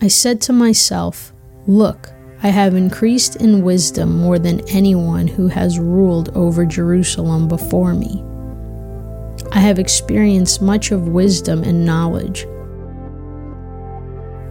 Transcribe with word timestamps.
I 0.00 0.08
said 0.08 0.40
to 0.42 0.52
myself, 0.52 1.32
Look, 1.66 2.10
I 2.42 2.48
have 2.48 2.74
increased 2.74 3.36
in 3.36 3.62
wisdom 3.62 4.18
more 4.18 4.38
than 4.38 4.68
anyone 4.68 5.26
who 5.26 5.48
has 5.48 5.78
ruled 5.78 6.36
over 6.36 6.66
Jerusalem 6.66 7.48
before 7.48 7.94
me. 7.94 8.22
I 9.52 9.60
have 9.60 9.78
experienced 9.78 10.60
much 10.60 10.90
of 10.90 11.08
wisdom 11.08 11.62
and 11.62 11.86
knowledge. 11.86 12.44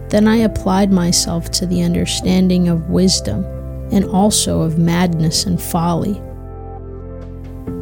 Then 0.08 0.26
I 0.26 0.38
applied 0.38 0.90
myself 0.92 1.50
to 1.52 1.66
the 1.66 1.82
understanding 1.82 2.68
of 2.68 2.90
wisdom 2.90 3.44
and 3.92 4.04
also 4.06 4.62
of 4.62 4.78
madness 4.78 5.44
and 5.46 5.60
folly. 5.60 6.20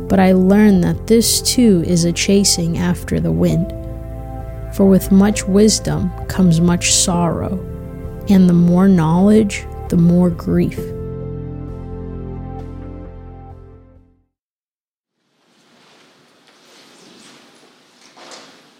But 0.08 0.20
I 0.20 0.32
learned 0.32 0.84
that 0.84 1.06
this 1.06 1.40
too 1.40 1.82
is 1.86 2.04
a 2.04 2.12
chasing 2.12 2.76
after 2.76 3.18
the 3.18 3.32
wind. 3.32 3.72
For 4.72 4.86
with 4.86 5.12
much 5.12 5.46
wisdom 5.46 6.10
comes 6.28 6.58
much 6.58 6.94
sorrow, 6.94 7.60
and 8.30 8.48
the 8.48 8.54
more 8.54 8.88
knowledge, 8.88 9.66
the 9.90 9.98
more 9.98 10.30
grief. 10.30 10.78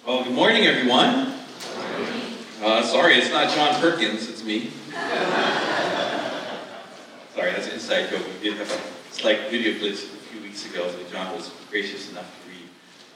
Well, 0.07 0.25
good 0.25 0.33
morning, 0.33 0.65
everyone. 0.65 1.35
Uh, 2.63 2.83
sorry, 2.85 3.17
it's 3.17 3.31
not 3.31 3.55
John 3.55 3.79
Perkins, 3.79 4.31
it's 4.31 4.43
me. 4.43 4.71
sorry, 7.35 7.53
that's 7.53 7.67
an 7.67 7.75
inside 7.75 8.09
joke. 8.09 8.25
We 8.41 8.49
did 8.49 8.57
have 8.57 8.71
a 8.71 9.13
slight 9.13 9.51
video 9.51 9.75
glitch 9.75 10.05
a 10.05 10.17
few 10.31 10.41
weeks 10.41 10.65
ago 10.65 10.91
that 10.91 11.13
John 11.13 11.37
was 11.37 11.51
gracious 11.69 12.11
enough 12.11 12.35
to 12.45 12.49
read 12.49 12.69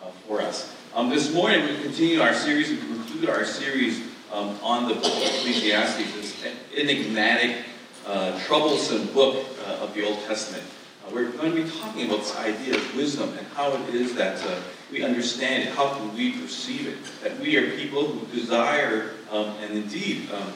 uh, 0.04 0.10
for 0.28 0.42
us. 0.42 0.75
Um, 0.96 1.10
this 1.10 1.30
morning, 1.30 1.62
we 1.66 1.82
continue 1.82 2.23
our 2.23 2.32
series, 2.32 2.70
we 2.70 2.78
conclude 2.78 3.28
our 3.28 3.45
series 3.45 4.00
um, 4.32 4.58
on 4.62 4.89
the 4.89 4.94
book 4.94 5.05
of 5.05 5.22
Ecclesiastes, 5.25 6.14
this 6.14 6.42
enigmatic 6.75 7.66
uh, 8.06 8.41
troublesome 8.47 9.05
book 9.08 9.44
uh, 9.67 9.84
of 9.84 9.92
the 9.92 10.06
Old 10.06 10.19
Testament. 10.20 10.64
Uh, 11.06 11.11
we're 11.12 11.28
going 11.33 11.55
to 11.55 11.62
be 11.62 11.69
talking 11.69 12.06
about 12.06 12.20
this 12.20 12.34
idea 12.39 12.77
of 12.77 12.97
wisdom 12.97 13.28
and 13.36 13.47
how 13.48 13.72
it 13.74 13.94
is 13.94 14.14
that 14.14 14.42
uh, 14.47 14.58
we 14.91 15.05
understand 15.05 15.64
it, 15.64 15.74
how 15.74 15.92
can 15.92 16.17
we 16.17 16.33
perceive 16.33 16.89
it, 16.89 16.97
that 17.22 17.39
we 17.41 17.58
are 17.58 17.77
people 17.77 18.06
who 18.06 18.34
desire 18.34 19.11
um, 19.30 19.48
and 19.61 19.74
indeed 19.74 20.30
um, 20.33 20.50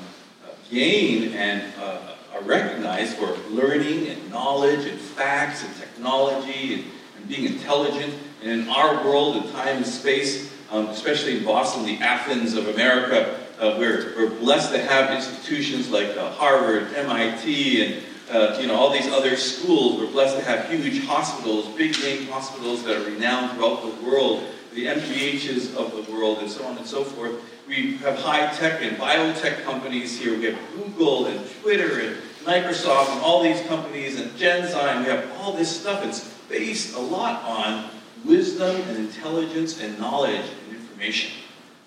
gain 0.71 1.35
and 1.35 1.71
uh, 1.79 2.15
are 2.33 2.43
recognized 2.45 3.19
for 3.19 3.37
learning 3.51 4.09
and 4.09 4.31
knowledge 4.31 4.87
and 4.87 4.99
facts 4.99 5.63
and 5.63 5.77
technology 5.77 6.73
and, 6.73 6.85
and 7.19 7.29
being 7.29 7.45
intelligent. 7.45 8.15
And 8.43 8.63
in 8.63 8.69
our 8.69 9.05
world, 9.05 9.37
in 9.37 9.53
time 9.53 9.79
and 9.79 9.87
space, 9.87 10.53
um, 10.71 10.87
especially 10.89 11.39
in 11.39 11.45
Boston, 11.45 11.85
the 11.85 11.99
Athens 11.99 12.55
of 12.55 12.69
America, 12.69 13.39
uh, 13.61 13.77
we're, 13.79 14.15
we're 14.17 14.31
blessed 14.31 14.73
to 14.73 14.81
have 14.81 15.15
institutions 15.15 15.91
like 15.91 16.17
uh, 16.17 16.31
Harvard, 16.31 16.95
MIT, 16.95 17.85
and 17.85 18.03
uh, 18.31 18.57
you 18.61 18.67
know 18.67 18.75
all 18.75 18.91
these 18.91 19.09
other 19.09 19.37
schools. 19.37 20.01
We're 20.01 20.11
blessed 20.11 20.39
to 20.39 20.45
have 20.45 20.71
huge 20.71 21.05
hospitals, 21.05 21.67
big 21.77 21.99
name 22.01 22.29
hospitals 22.29 22.85
that 22.85 22.97
are 22.97 23.11
renowned 23.11 23.53
throughout 23.53 23.83
the 23.83 24.05
world, 24.07 24.45
the 24.73 24.87
MGHs 24.87 25.77
of 25.77 26.07
the 26.07 26.11
world, 26.13 26.39
and 26.39 26.51
so 26.51 26.65
on 26.65 26.79
and 26.79 26.87
so 26.87 27.05
forth. 27.05 27.35
We 27.69 27.97
have 27.99 28.19
high 28.19 28.53
tech 28.55 28.83
and 28.83 28.97
biotech 28.97 29.65
companies 29.65 30.19
here. 30.19 30.39
We 30.39 30.47
have 30.47 30.59
Google 30.75 31.27
and 31.27 31.41
Twitter 31.61 32.01
and 32.01 32.17
Microsoft 32.45 33.13
and 33.13 33.21
all 33.21 33.43
these 33.43 33.61
companies 33.67 34.19
and 34.19 34.31
Genzyme. 34.33 35.05
We 35.05 35.11
have 35.11 35.31
all 35.39 35.53
this 35.53 35.81
stuff. 35.81 36.05
It's 36.05 36.33
based 36.49 36.97
a 36.97 37.01
lot 37.01 37.45
on 37.45 37.91
wisdom 38.25 38.77
and 38.89 38.99
intelligence 38.99 39.81
and 39.81 39.99
knowledge 39.99 40.45
and 40.67 40.77
information. 40.77 41.33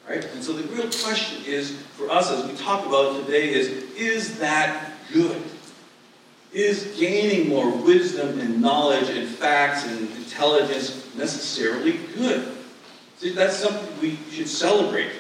Right? 0.08 0.23
And 0.34 0.44
so 0.44 0.53
the 0.53 0.67
real 0.73 0.90
question 0.90 1.44
is, 1.45 1.72
for 1.95 2.09
us 2.09 2.30
as 2.30 2.45
we 2.50 2.58
talk 2.58 2.86
about 2.86 3.16
it 3.16 3.25
today, 3.25 3.53
is, 3.53 3.70
is 3.95 4.40
that 4.40 4.94
good? 5.14 5.42
Is 6.52 6.96
gaining 7.00 7.50
more 7.50 7.69
wisdom 7.69 8.40
and 8.40 8.62
knowledge 8.62 9.09
and 9.09 9.28
facts 9.28 9.88
and 9.88 10.09
intelligence 10.18 11.16
necessarily 11.16 11.94
good? 12.16 12.56
See, 13.18 13.31
that's 13.31 13.56
something 13.56 13.88
we 14.02 14.18
should 14.31 14.50
celebrate. 14.50 15.12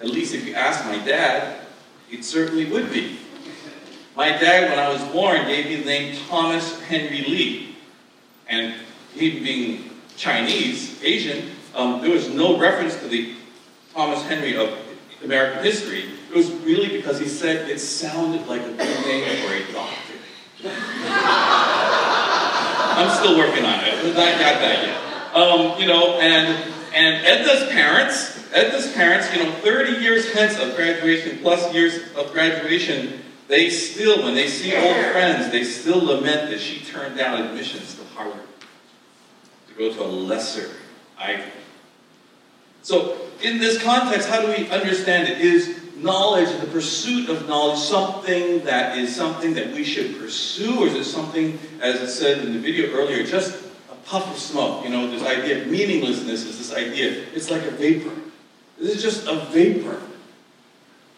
At 0.00 0.06
least 0.06 0.34
if 0.34 0.46
you 0.46 0.54
ask 0.54 0.84
my 0.86 0.98
dad, 1.04 1.66
it 2.10 2.24
certainly 2.24 2.66
would 2.66 2.90
be. 2.90 3.18
My 4.16 4.28
dad, 4.28 4.70
when 4.70 4.78
I 4.78 4.88
was 4.88 5.02
born, 5.12 5.46
gave 5.46 5.66
me 5.66 5.76
the 5.76 5.84
name 5.84 6.16
Thomas 6.28 6.80
Henry 6.82 7.22
Lee. 7.22 7.76
And 8.48 8.74
he 9.14 9.40
being 9.40 9.90
Chinese, 10.20 11.02
Asian, 11.02 11.50
um, 11.74 12.02
there 12.02 12.10
was 12.10 12.28
no 12.28 12.58
reference 12.58 12.94
to 12.96 13.08
the 13.08 13.32
Thomas 13.94 14.22
Henry 14.24 14.54
of 14.54 14.68
American 15.24 15.64
history, 15.64 16.10
it 16.30 16.36
was 16.36 16.50
really 16.50 16.88
because 16.88 17.18
he 17.18 17.26
said 17.26 17.70
it 17.70 17.78
sounded 17.78 18.46
like 18.46 18.60
a 18.60 18.70
good 18.70 19.06
name 19.06 19.24
for 19.46 19.54
a 19.54 19.72
doctor. 19.72 20.12
I'm 22.92 23.10
still 23.18 23.38
working 23.38 23.64
on 23.64 23.80
it. 23.80 23.94
I 23.94 24.32
got 24.32 24.60
that 24.60 24.86
yet. 24.86 25.34
Um, 25.34 25.80
you 25.80 25.86
know, 25.88 26.20
and 26.20 26.70
and 26.94 27.24
Edna's 27.24 27.70
parents, 27.70 28.46
Edna's 28.52 28.92
parents, 28.92 29.34
you 29.34 29.42
know, 29.42 29.50
30 29.52 30.02
years 30.02 30.30
hence 30.32 30.58
of 30.58 30.76
graduation, 30.76 31.38
plus 31.38 31.72
years 31.72 31.98
of 32.14 32.30
graduation, 32.32 33.22
they 33.48 33.70
still, 33.70 34.22
when 34.22 34.34
they 34.34 34.48
see 34.48 34.76
old 34.76 34.96
friends, 35.12 35.50
they 35.50 35.64
still 35.64 36.04
lament 36.04 36.50
that 36.50 36.60
she 36.60 36.84
turned 36.84 37.16
down 37.16 37.40
admissions 37.40 37.94
to 37.94 38.04
Harvard 38.14 38.49
go 39.80 39.92
to 39.92 40.02
a 40.02 40.04
lesser 40.04 40.70
Ivy. 41.18 41.42
So 42.82 43.16
in 43.42 43.58
this 43.58 43.82
context, 43.82 44.28
how 44.28 44.42
do 44.42 44.48
we 44.48 44.68
understand 44.68 45.28
it? 45.28 45.40
Is 45.40 45.78
knowledge, 45.96 46.48
the 46.60 46.66
pursuit 46.66 47.28
of 47.28 47.48
knowledge, 47.48 47.78
something 47.78 48.62
that 48.64 48.96
is 48.96 49.14
something 49.14 49.54
that 49.54 49.72
we 49.72 49.84
should 49.84 50.18
pursue, 50.18 50.80
or 50.80 50.86
is 50.86 50.94
it 50.94 51.04
something, 51.04 51.58
as 51.80 52.00
I 52.00 52.06
said 52.06 52.44
in 52.44 52.52
the 52.52 52.58
video 52.58 52.90
earlier, 52.94 53.24
just 53.24 53.64
a 53.90 53.94
puff 54.06 54.30
of 54.30 54.38
smoke? 54.38 54.84
You 54.84 54.90
know, 54.90 55.10
this 55.10 55.22
idea 55.22 55.62
of 55.62 55.68
meaninglessness 55.68 56.44
is 56.44 56.58
this 56.58 56.74
idea. 56.74 57.24
It's 57.34 57.50
like 57.50 57.62
a 57.62 57.70
vapor. 57.70 58.12
This 58.78 58.96
is 58.96 59.02
just 59.02 59.26
a 59.26 59.36
vapor. 59.46 60.00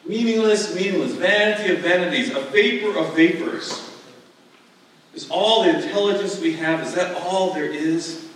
Meaningless, 0.05 0.75
meaningless. 0.75 1.13
Vanity 1.13 1.73
of 1.73 1.79
vanities. 1.79 2.35
A 2.35 2.41
vapor 2.41 2.99
of 2.99 3.15
vapors. 3.15 3.89
Is 5.15 5.29
all 5.31 5.63
the 5.65 5.77
intelligence 5.77 6.41
we 6.41 6.55
have, 6.55 6.81
is 6.81 6.95
that 6.95 7.15
all 7.23 7.53
there 7.53 7.67
is? 7.67 8.32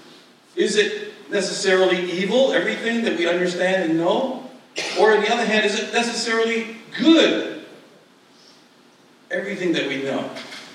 Is 0.57 0.77
it 0.77 1.13
necessarily 1.31 2.11
evil, 2.11 2.53
everything 2.53 3.05
that 3.05 3.17
we 3.19 3.29
understand 3.29 3.91
and 3.91 3.99
know? 3.99 4.51
Or 4.99 5.15
on 5.15 5.23
the 5.23 5.33
other 5.33 5.45
hand, 5.45 5.67
is 5.67 5.79
it 5.79 5.93
necessarily 5.93 6.77
good, 6.99 7.65
everything 9.31 9.73
that 9.73 9.87
we 9.87 10.03
know? 10.03 10.31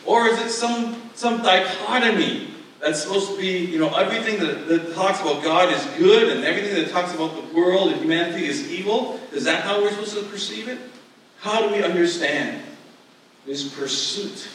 Or 0.06 0.28
is 0.28 0.40
it 0.40 0.50
some, 0.50 1.02
some 1.16 1.42
dichotomy 1.42 2.54
that's 2.80 3.04
supposed 3.04 3.32
to 3.32 3.38
be, 3.38 3.60
you 3.60 3.80
know, 3.80 3.94
everything 3.94 4.40
that, 4.40 4.68
that 4.68 4.94
talks 4.96 5.22
about 5.22 5.44
God 5.44 5.72
is 5.72 5.84
good 5.98 6.36
and 6.36 6.44
everything 6.44 6.76
that 6.76 6.92
talks 6.92 7.14
about 7.14 7.36
the 7.36 7.56
world 7.56 7.92
and 7.92 8.02
humanity 8.02 8.46
is 8.46 8.72
evil? 8.72 9.20
Is 9.32 9.44
that 9.44 9.64
how 9.64 9.82
we're 9.82 9.92
supposed 9.92 10.18
to 10.18 10.24
perceive 10.24 10.68
it? 10.68 10.80
How 11.40 11.68
do 11.68 11.74
we 11.74 11.84
understand 11.84 12.64
this 13.46 13.74
pursuit, 13.74 14.48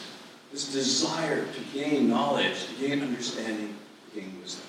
this 0.51 0.71
desire 0.71 1.45
to 1.45 1.59
gain 1.73 2.09
knowledge, 2.09 2.65
to 2.67 2.87
gain 2.87 3.01
understanding, 3.01 3.75
to 4.13 4.19
gain 4.19 4.37
wisdom? 4.41 4.66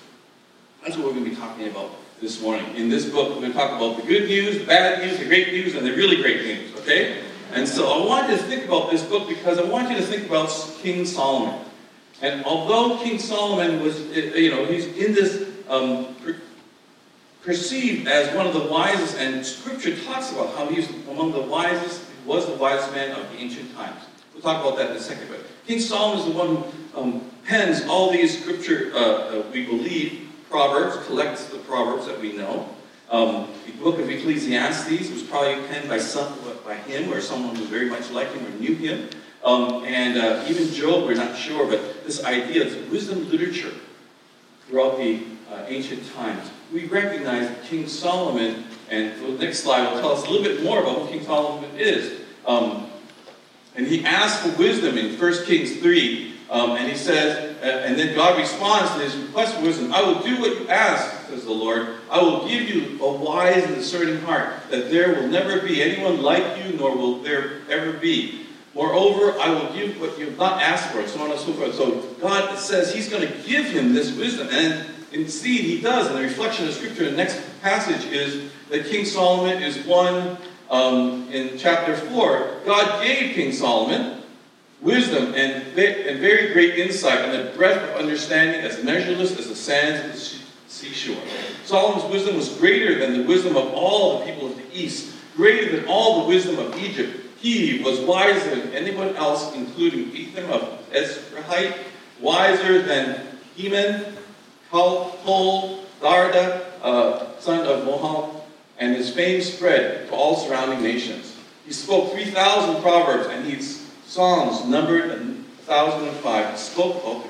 That's 0.81 0.95
what 0.95 1.07
we're 1.07 1.13
going 1.13 1.25
to 1.25 1.29
be 1.31 1.35
talking 1.35 1.67
about 1.67 1.91
this 2.21 2.41
morning. 2.41 2.75
In 2.75 2.89
this 2.89 3.09
book, 3.09 3.29
we're 3.29 3.41
going 3.41 3.51
to 3.51 3.57
talk 3.57 3.71
about 3.71 3.97
the 3.97 4.07
good 4.07 4.29
news, 4.29 4.59
the 4.59 4.65
bad 4.65 5.05
news, 5.05 5.19
the 5.19 5.25
great 5.25 5.51
news, 5.51 5.75
and 5.75 5.85
the 5.85 5.91
really 5.91 6.17
great 6.17 6.41
news, 6.41 6.73
okay? 6.79 7.21
And 7.51 7.67
so 7.67 7.87
I 7.91 8.05
want 8.05 8.29
you 8.29 8.37
to 8.37 8.43
think 8.43 8.65
about 8.65 8.89
this 8.89 9.03
book 9.03 9.27
because 9.27 9.57
I 9.57 9.63
want 9.63 9.89
you 9.89 9.97
to 9.97 10.03
think 10.03 10.27
about 10.27 10.49
King 10.81 11.05
Solomon. 11.05 11.65
And 12.21 12.45
although 12.45 12.97
King 13.03 13.19
Solomon 13.19 13.81
was, 13.81 13.99
you 14.15 14.51
know, 14.51 14.65
he's 14.65 14.85
in 14.97 15.13
this 15.13 15.49
um, 15.67 16.15
perceived 17.43 18.07
as 18.07 18.33
one 18.35 18.47
of 18.47 18.53
the 18.53 18.63
wisest, 18.63 19.17
and 19.17 19.45
Scripture 19.45 19.95
talks 20.03 20.31
about 20.31 20.55
how 20.55 20.67
he's 20.67 20.89
among 21.09 21.31
the 21.31 21.41
wisest, 21.41 22.03
he 22.05 22.29
was 22.29 22.45
the 22.45 22.55
wisest 22.55 22.93
man 22.93 23.11
of 23.19 23.29
the 23.31 23.37
ancient 23.37 23.73
times. 23.75 24.01
We'll 24.33 24.43
talk 24.43 24.65
about 24.65 24.77
that 24.77 24.91
in 24.91 24.97
a 24.97 25.01
second. 25.01 25.27
But 25.29 25.41
King 25.67 25.79
Solomon 25.79 26.19
is 26.19 26.25
the 26.25 26.37
one 26.37 26.55
who 26.55 26.99
um, 26.99 27.31
pens 27.45 27.85
all 27.87 28.11
these 28.11 28.41
Scripture, 28.41 28.91
uh, 28.93 28.99
uh, 28.99 29.43
we 29.51 29.65
believe, 29.65 30.28
Proverbs 30.49 31.05
collects 31.05 31.45
the 31.45 31.59
Proverbs 31.59 32.07
that 32.07 32.19
we 32.19 32.33
know. 32.33 32.67
Um, 33.11 33.47
the 33.65 33.71
book 33.73 33.99
of 33.99 34.09
Ecclesiastes 34.09 35.11
was 35.11 35.23
probably 35.23 35.65
penned 35.67 35.87
by 35.87 35.99
some, 35.99 36.33
by 36.65 36.75
him 36.75 37.11
or 37.13 37.21
someone 37.21 37.55
who 37.55 37.65
very 37.65 37.89
much 37.89 38.09
liked 38.11 38.33
him 38.33 38.45
or 38.45 38.59
knew 38.59 38.75
him. 38.75 39.09
Um, 39.43 39.85
and 39.85 40.17
uh, 40.17 40.45
even 40.47 40.71
Job, 40.73 41.05
we're 41.05 41.15
not 41.15 41.37
sure, 41.37 41.67
but 41.67 42.05
this 42.05 42.23
idea 42.23 42.65
of 42.65 42.91
wisdom 42.91 43.29
literature 43.29 43.73
throughout 44.67 44.97
the 44.97 45.23
uh, 45.51 45.65
ancient 45.67 46.03
times. 46.13 46.49
We 46.73 46.85
recognize 46.85 47.49
King 47.67 47.87
Solomon, 47.87 48.65
and 48.89 49.19
the 49.21 49.43
next 49.43 49.59
slide 49.59 49.91
will 49.91 49.99
tell 50.01 50.11
us 50.11 50.25
a 50.25 50.29
little 50.29 50.43
bit 50.43 50.63
more 50.63 50.81
about 50.81 50.99
who 50.99 51.07
King 51.07 51.23
Solomon 51.25 51.69
is. 51.77 52.21
Um, 52.45 52.89
and 53.75 53.87
he 53.87 54.03
asked 54.03 54.41
for 54.41 54.57
wisdom 54.57 54.97
in 54.97 55.17
1 55.17 55.45
Kings 55.45 55.77
3, 55.77 56.33
um, 56.49 56.71
and 56.71 56.91
he 56.91 56.97
says, 56.97 57.48
and 57.61 57.97
then 57.97 58.15
God 58.15 58.37
responds 58.37 58.91
to 58.93 58.99
his 58.99 59.15
request 59.15 59.55
for 59.55 59.63
wisdom. 59.63 59.93
I 59.93 60.01
will 60.01 60.21
do 60.21 60.39
what 60.39 60.59
you 60.59 60.69
ask, 60.69 61.27
says 61.27 61.45
the 61.45 61.51
Lord. 61.51 61.95
I 62.09 62.21
will 62.21 62.47
give 62.47 62.69
you 62.69 63.03
a 63.03 63.11
wise 63.11 63.63
and 63.63 63.75
discerning 63.75 64.21
heart, 64.21 64.53
that 64.69 64.89
there 64.89 65.15
will 65.15 65.27
never 65.27 65.61
be 65.61 65.81
anyone 65.81 66.21
like 66.21 66.63
you, 66.63 66.77
nor 66.77 66.95
will 66.95 67.19
there 67.21 67.61
ever 67.69 67.93
be. 67.93 68.45
Moreover, 68.75 69.37
I 69.39 69.49
will 69.49 69.73
give 69.73 69.99
what 69.99 70.17
you 70.17 70.25
have 70.25 70.37
not 70.37 70.61
asked 70.61 70.91
for, 70.91 71.05
so 71.07 71.21
on 71.21 71.31
and 71.31 71.39
so 71.39 71.53
forth. 71.53 71.75
So 71.75 72.01
God 72.21 72.57
says 72.57 72.93
He's 72.93 73.09
going 73.09 73.27
to 73.27 73.33
give 73.43 73.65
him 73.65 73.93
this 73.93 74.15
wisdom. 74.15 74.47
And 74.51 74.85
indeed, 75.11 75.61
He 75.61 75.81
does. 75.81 76.07
And 76.07 76.17
the 76.17 76.21
reflection 76.21 76.67
of 76.67 76.73
Scripture, 76.73 77.05
in 77.05 77.11
the 77.11 77.17
next 77.17 77.41
passage 77.61 78.05
is 78.11 78.51
that 78.69 78.85
King 78.85 79.05
Solomon 79.05 79.61
is 79.61 79.85
one 79.85 80.37
um, 80.69 81.27
in 81.31 81.57
chapter 81.57 81.97
4. 81.97 82.61
God 82.65 83.03
gave 83.03 83.33
King 83.33 83.51
Solomon 83.51 84.18
wisdom 84.81 85.33
and, 85.35 85.63
and 85.77 86.19
very 86.19 86.53
great 86.53 86.79
insight 86.79 87.19
and 87.19 87.35
a 87.35 87.51
breadth 87.55 87.89
of 87.89 87.95
understanding 87.97 88.61
as 88.61 88.83
measureless 88.83 89.37
as 89.37 89.47
the 89.47 89.55
sands 89.55 89.99
of 90.05 90.39
the 90.39 90.71
seashore. 90.71 91.21
Solomon's 91.65 92.09
wisdom 92.11 92.35
was 92.35 92.49
greater 92.57 92.97
than 92.99 93.17
the 93.17 93.27
wisdom 93.27 93.57
of 93.57 93.73
all 93.73 94.19
the 94.19 94.25
people 94.25 94.47
of 94.47 94.55
the 94.55 94.77
East, 94.77 95.13
greater 95.35 95.75
than 95.75 95.85
all 95.87 96.21
the 96.21 96.27
wisdom 96.27 96.57
of 96.59 96.77
Egypt. 96.77 97.25
He 97.41 97.81
was 97.83 97.99
wiser 98.01 98.55
than 98.55 98.73
anyone 98.73 99.15
else, 99.15 99.53
including 99.55 100.11
Ethan 100.11 100.49
of 100.49 100.61
Ezrahite, 100.91 101.77
wiser 102.19 102.81
than 102.81 103.27
Heman, 103.55 104.17
Kol, 104.71 105.83
Darda, 106.01 106.65
uh, 106.81 107.39
son 107.39 107.65
of 107.65 107.85
Mahol, 107.85 108.43
and 108.77 108.95
his 108.95 109.13
fame 109.13 109.41
spread 109.41 110.07
to 110.07 110.15
all 110.15 110.35
surrounding 110.35 110.81
nations. 110.81 111.35
He 111.65 111.73
spoke 111.73 112.11
3,000 112.13 112.81
proverbs, 112.81 113.27
and 113.27 113.45
his 113.45 113.78
songs 114.09 114.65
numbered 114.65 115.09
1,005. 115.09 116.51
He 116.51 116.57
spoke 116.57 117.01
of 117.05 117.27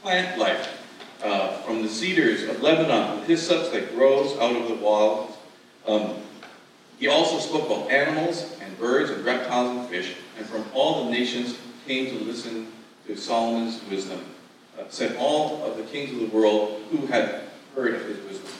plant 0.00 0.38
life 0.38 0.80
uh, 1.24 1.56
from 1.62 1.82
the 1.82 1.88
cedars 1.88 2.44
of 2.44 2.62
Lebanon, 2.62 3.18
with 3.18 3.26
hyssop 3.26 3.72
that 3.72 3.94
grows 3.96 4.38
out 4.38 4.54
of 4.54 4.68
the 4.68 4.76
walls. 4.76 5.36
Um, 5.86 6.14
he 6.98 7.08
also 7.08 7.40
spoke 7.40 7.66
about 7.66 7.90
animals 7.90 8.56
and 8.62 8.78
birds 8.78 9.10
and 9.10 9.24
reptiles 9.24 9.76
and 9.76 9.88
fish, 9.88 10.14
and 10.38 10.46
from 10.46 10.64
all 10.72 11.04
the 11.04 11.10
nations 11.10 11.58
came 11.84 12.16
to 12.16 12.24
listen 12.24 12.68
to 13.08 13.16
Solomon's 13.16 13.82
wisdom. 13.90 14.24
Uh, 14.78 14.84
said 14.90 15.16
all 15.18 15.64
of 15.64 15.76
the 15.76 15.82
kings 15.84 16.12
of 16.12 16.18
the 16.18 16.36
world 16.36 16.80
who 16.90 17.06
had 17.06 17.42
heard 17.74 17.94
of 17.94 18.06
his 18.06 18.18
wisdom. 18.24 18.50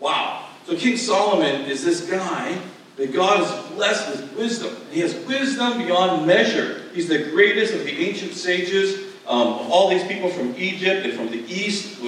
Wow. 0.00 0.48
So 0.66 0.76
King 0.76 0.96
Solomon 0.96 1.62
is 1.66 1.84
this 1.84 2.08
guy 2.08 2.58
that 2.96 3.12
God 3.12 3.44
has 3.44 3.70
blessed 3.72 4.08
with 4.10 4.36
wisdom. 4.36 4.76
He 4.90 5.00
has 5.00 5.14
wisdom 5.26 5.78
beyond 5.78 6.26
measure. 6.26 6.81
He's 6.92 7.08
the 7.08 7.30
greatest 7.30 7.74
of 7.74 7.84
the 7.84 8.06
ancient 8.06 8.34
sages. 8.34 9.12
Um, 9.26 9.48
of 9.48 9.70
all 9.70 9.88
these 9.88 10.04
people 10.04 10.28
from 10.28 10.54
Egypt 10.56 11.06
and 11.06 11.14
from 11.14 11.30
the 11.30 11.44
east, 11.46 12.02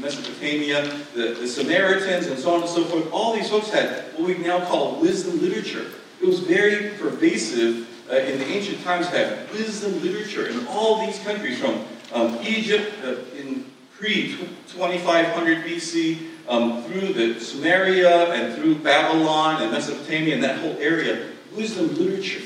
Mesopotamia, 0.00 0.82
the, 1.14 1.34
the 1.34 1.46
Sumerians, 1.46 2.26
and 2.26 2.38
so 2.38 2.54
on 2.54 2.62
and 2.62 2.70
so 2.70 2.84
forth, 2.84 3.12
all 3.12 3.34
these 3.34 3.48
folks 3.48 3.70
had 3.70 4.04
what 4.16 4.26
we 4.26 4.38
now 4.38 4.64
call 4.64 5.00
wisdom 5.00 5.40
literature. 5.40 5.86
It 6.20 6.26
was 6.26 6.40
very 6.40 6.90
pervasive 6.96 7.88
uh, 8.10 8.16
in 8.16 8.38
the 8.38 8.46
ancient 8.46 8.82
times, 8.82 9.08
had 9.08 9.50
wisdom 9.52 10.02
literature 10.02 10.48
in 10.48 10.66
all 10.68 11.06
these 11.06 11.18
countries, 11.20 11.58
from 11.58 11.84
um, 12.12 12.38
Egypt 12.42 12.92
uh, 13.04 13.16
in 13.38 13.64
pre 13.96 14.36
2500 14.68 15.64
BC 15.64 16.18
um, 16.48 16.82
through 16.84 17.12
the 17.12 17.34
Sumeria 17.34 18.30
and 18.30 18.54
through 18.54 18.76
Babylon 18.76 19.62
and 19.62 19.70
Mesopotamia 19.70 20.34
and 20.34 20.42
that 20.42 20.58
whole 20.60 20.76
area, 20.78 21.28
wisdom 21.54 21.94
literature. 21.94 22.42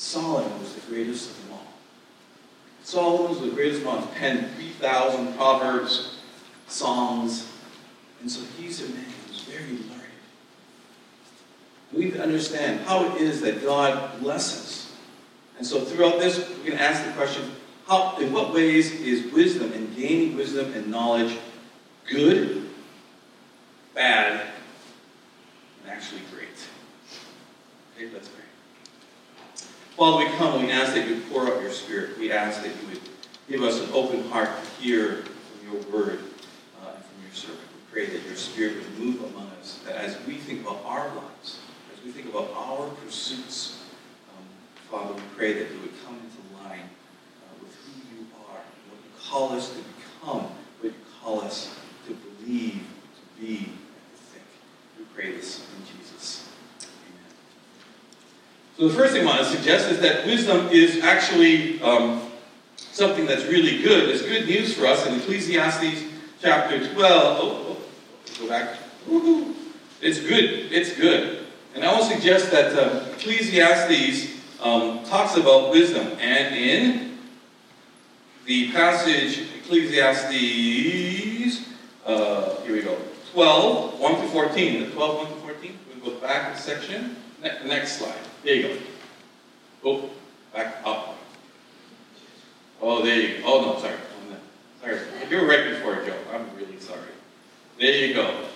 Solomon 0.00 0.58
was 0.58 0.74
the 0.74 0.80
greatest 0.90 1.30
of 1.30 1.42
them 1.42 1.58
all. 1.58 1.66
Solomon 2.82 3.28
was 3.28 3.40
the 3.42 3.54
greatest 3.54 3.82
of 3.82 3.84
them 3.84 3.96
all. 3.96 4.00
He 4.00 4.18
penned 4.18 4.50
3,000 4.56 5.36
proverbs, 5.36 6.16
psalms, 6.68 7.46
and 8.22 8.30
so 8.30 8.40
he's 8.56 8.80
a 8.80 8.88
man 8.94 9.04
who's 9.28 9.42
very 9.42 9.72
learned. 9.72 10.00
We 11.92 12.06
need 12.06 12.14
to 12.14 12.22
understand 12.22 12.80
how 12.86 13.14
it 13.14 13.20
is 13.20 13.42
that 13.42 13.62
God 13.62 14.18
blesses. 14.20 14.90
And 15.58 15.66
so 15.66 15.82
throughout 15.84 16.18
this, 16.18 16.48
we 16.64 16.70
can 16.70 16.78
ask 16.78 17.04
the 17.04 17.12
question, 17.12 17.50
how, 17.86 18.16
in 18.16 18.32
what 18.32 18.54
ways 18.54 18.92
is 19.02 19.30
wisdom 19.34 19.70
and 19.74 19.94
gaining 19.94 20.34
wisdom 20.34 20.72
and 20.72 20.90
knowledge 20.90 21.36
good, 22.10 22.70
bad, 23.94 24.46
and 25.82 25.92
actually 25.92 26.22
great. 26.32 26.48
Okay, 27.94 28.08
let's 28.14 28.28
pray. 28.28 28.39
Father, 30.00 30.24
we 30.24 30.30
come 30.38 30.54
and 30.54 30.66
we 30.66 30.72
ask 30.72 30.94
that 30.94 31.06
you 31.06 31.20
pour 31.30 31.46
out 31.46 31.60
your 31.60 31.70
spirit. 31.70 32.18
We 32.18 32.32
ask 32.32 32.62
that 32.62 32.70
you 32.70 32.88
would 32.88 33.00
give 33.50 33.60
us 33.60 33.82
an 33.82 33.90
open 33.92 34.24
heart 34.30 34.48
to 34.48 34.82
hear 34.82 35.16
from 35.16 35.70
your 35.70 35.82
word 35.92 36.20
uh, 36.80 36.92
and 36.94 37.04
from 37.04 37.22
your 37.22 37.34
servant. 37.34 37.60
We 37.74 37.92
pray 37.92 38.06
that 38.06 38.26
your 38.26 38.34
spirit 38.34 38.76
would 38.76 38.98
move 38.98 39.22
among 39.24 39.50
us, 39.60 39.78
that 39.84 39.96
as 39.96 40.16
we 40.26 40.36
think 40.36 40.62
about 40.62 40.80
our 40.86 41.06
lives, 41.08 41.58
as 41.94 42.02
we 42.02 42.12
think 42.12 42.30
about 42.30 42.48
our 42.56 42.88
pursuits, 43.04 43.78
um, 44.30 44.44
Father, 44.90 45.12
we 45.12 45.20
pray 45.36 45.52
that 45.52 45.70
you 45.70 45.80
would 45.80 46.02
come 46.06 46.16
into 46.16 46.64
line 46.64 46.88
uh, 46.88 47.52
with 47.60 47.76
who 47.84 48.16
you 48.16 48.26
are, 48.48 48.56
what 48.88 49.00
you 49.04 49.30
call 49.30 49.52
us 49.52 49.68
to 49.68 49.76
become, 49.76 50.50
what 50.80 50.84
you 50.84 50.94
call 51.22 51.42
us 51.42 51.76
to 52.06 52.14
believe, 52.14 52.72
to 52.80 53.38
be, 53.38 53.56
and 53.56 54.16
to 54.16 54.22
think. 54.32 54.46
We 54.98 55.04
pray 55.14 55.32
this 55.32 55.58
in 55.76 55.84
Jesus. 55.84 55.99
So 58.80 58.88
the 58.88 58.94
first 58.94 59.12
thing 59.12 59.24
I 59.24 59.26
want 59.26 59.40
to 59.40 59.44
suggest 59.44 59.90
is 59.90 60.00
that 60.00 60.24
wisdom 60.24 60.68
is 60.68 61.04
actually 61.04 61.82
um, 61.82 62.22
something 62.78 63.26
that's 63.26 63.44
really 63.44 63.82
good. 63.82 64.08
It's 64.08 64.22
good 64.22 64.46
news 64.46 64.72
for 64.72 64.86
us 64.86 65.04
in 65.04 65.16
Ecclesiastes 65.16 66.02
chapter 66.40 66.78
12. 66.78 66.96
Oh, 66.96 67.66
oh 67.68 67.76
go 68.40 68.48
back. 68.48 68.78
Woo-hoo. 69.06 69.54
It's 70.00 70.18
good. 70.18 70.72
It's 70.72 70.96
good. 70.96 71.44
And 71.74 71.84
I 71.84 71.94
will 71.94 72.06
suggest 72.06 72.50
that 72.52 72.72
uh, 72.72 73.04
Ecclesiastes 73.18 74.40
um, 74.62 75.04
talks 75.04 75.36
about 75.36 75.72
wisdom. 75.72 76.16
And 76.18 76.54
in 76.54 77.18
the 78.46 78.72
passage, 78.72 79.46
Ecclesiastes 79.58 81.66
uh, 82.06 82.62
here 82.62 82.76
we 82.76 82.80
go. 82.80 82.96
12, 83.32 84.00
1 84.00 84.20
to 84.22 84.28
14. 84.28 84.84
The 84.84 84.90
12, 84.92 85.16
1 85.18 85.26
to 85.26 85.32
14. 85.34 85.78
We'll 86.02 86.14
go 86.14 86.20
back 86.22 86.54
a 86.54 86.58
section. 86.58 87.16
Ne- 87.42 87.58
next 87.66 87.98
slide. 87.98 88.29
There 88.42 88.54
you 88.54 88.62
go. 88.62 88.78
Oh, 89.84 90.10
back 90.52 90.76
up. 90.84 91.16
Oh, 92.80 93.04
there 93.04 93.16
you 93.16 93.38
go. 93.38 93.44
Oh, 93.46 93.72
no, 93.74 93.78
sorry. 93.80 93.96
Sorry. 94.80 94.98
You 95.30 95.36
were 95.42 95.46
right 95.46 95.70
before, 95.70 95.96
Joe. 96.04 96.16
I'm 96.32 96.46
really 96.56 96.80
sorry. 96.80 97.00
There 97.78 98.06
you 98.06 98.14
go. 98.14 98.46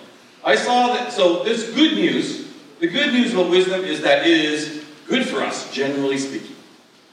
I 0.43 0.55
saw 0.55 0.93
that. 0.93 1.11
So, 1.13 1.43
this 1.43 1.73
good 1.73 1.93
news, 1.93 2.47
the 2.79 2.87
good 2.87 3.13
news 3.13 3.33
about 3.33 3.49
wisdom 3.49 3.83
is 3.83 4.01
that 4.01 4.25
it 4.25 4.39
is 4.39 4.83
good 5.07 5.27
for 5.27 5.41
us, 5.41 5.71
generally 5.71 6.17
speaking 6.17 6.55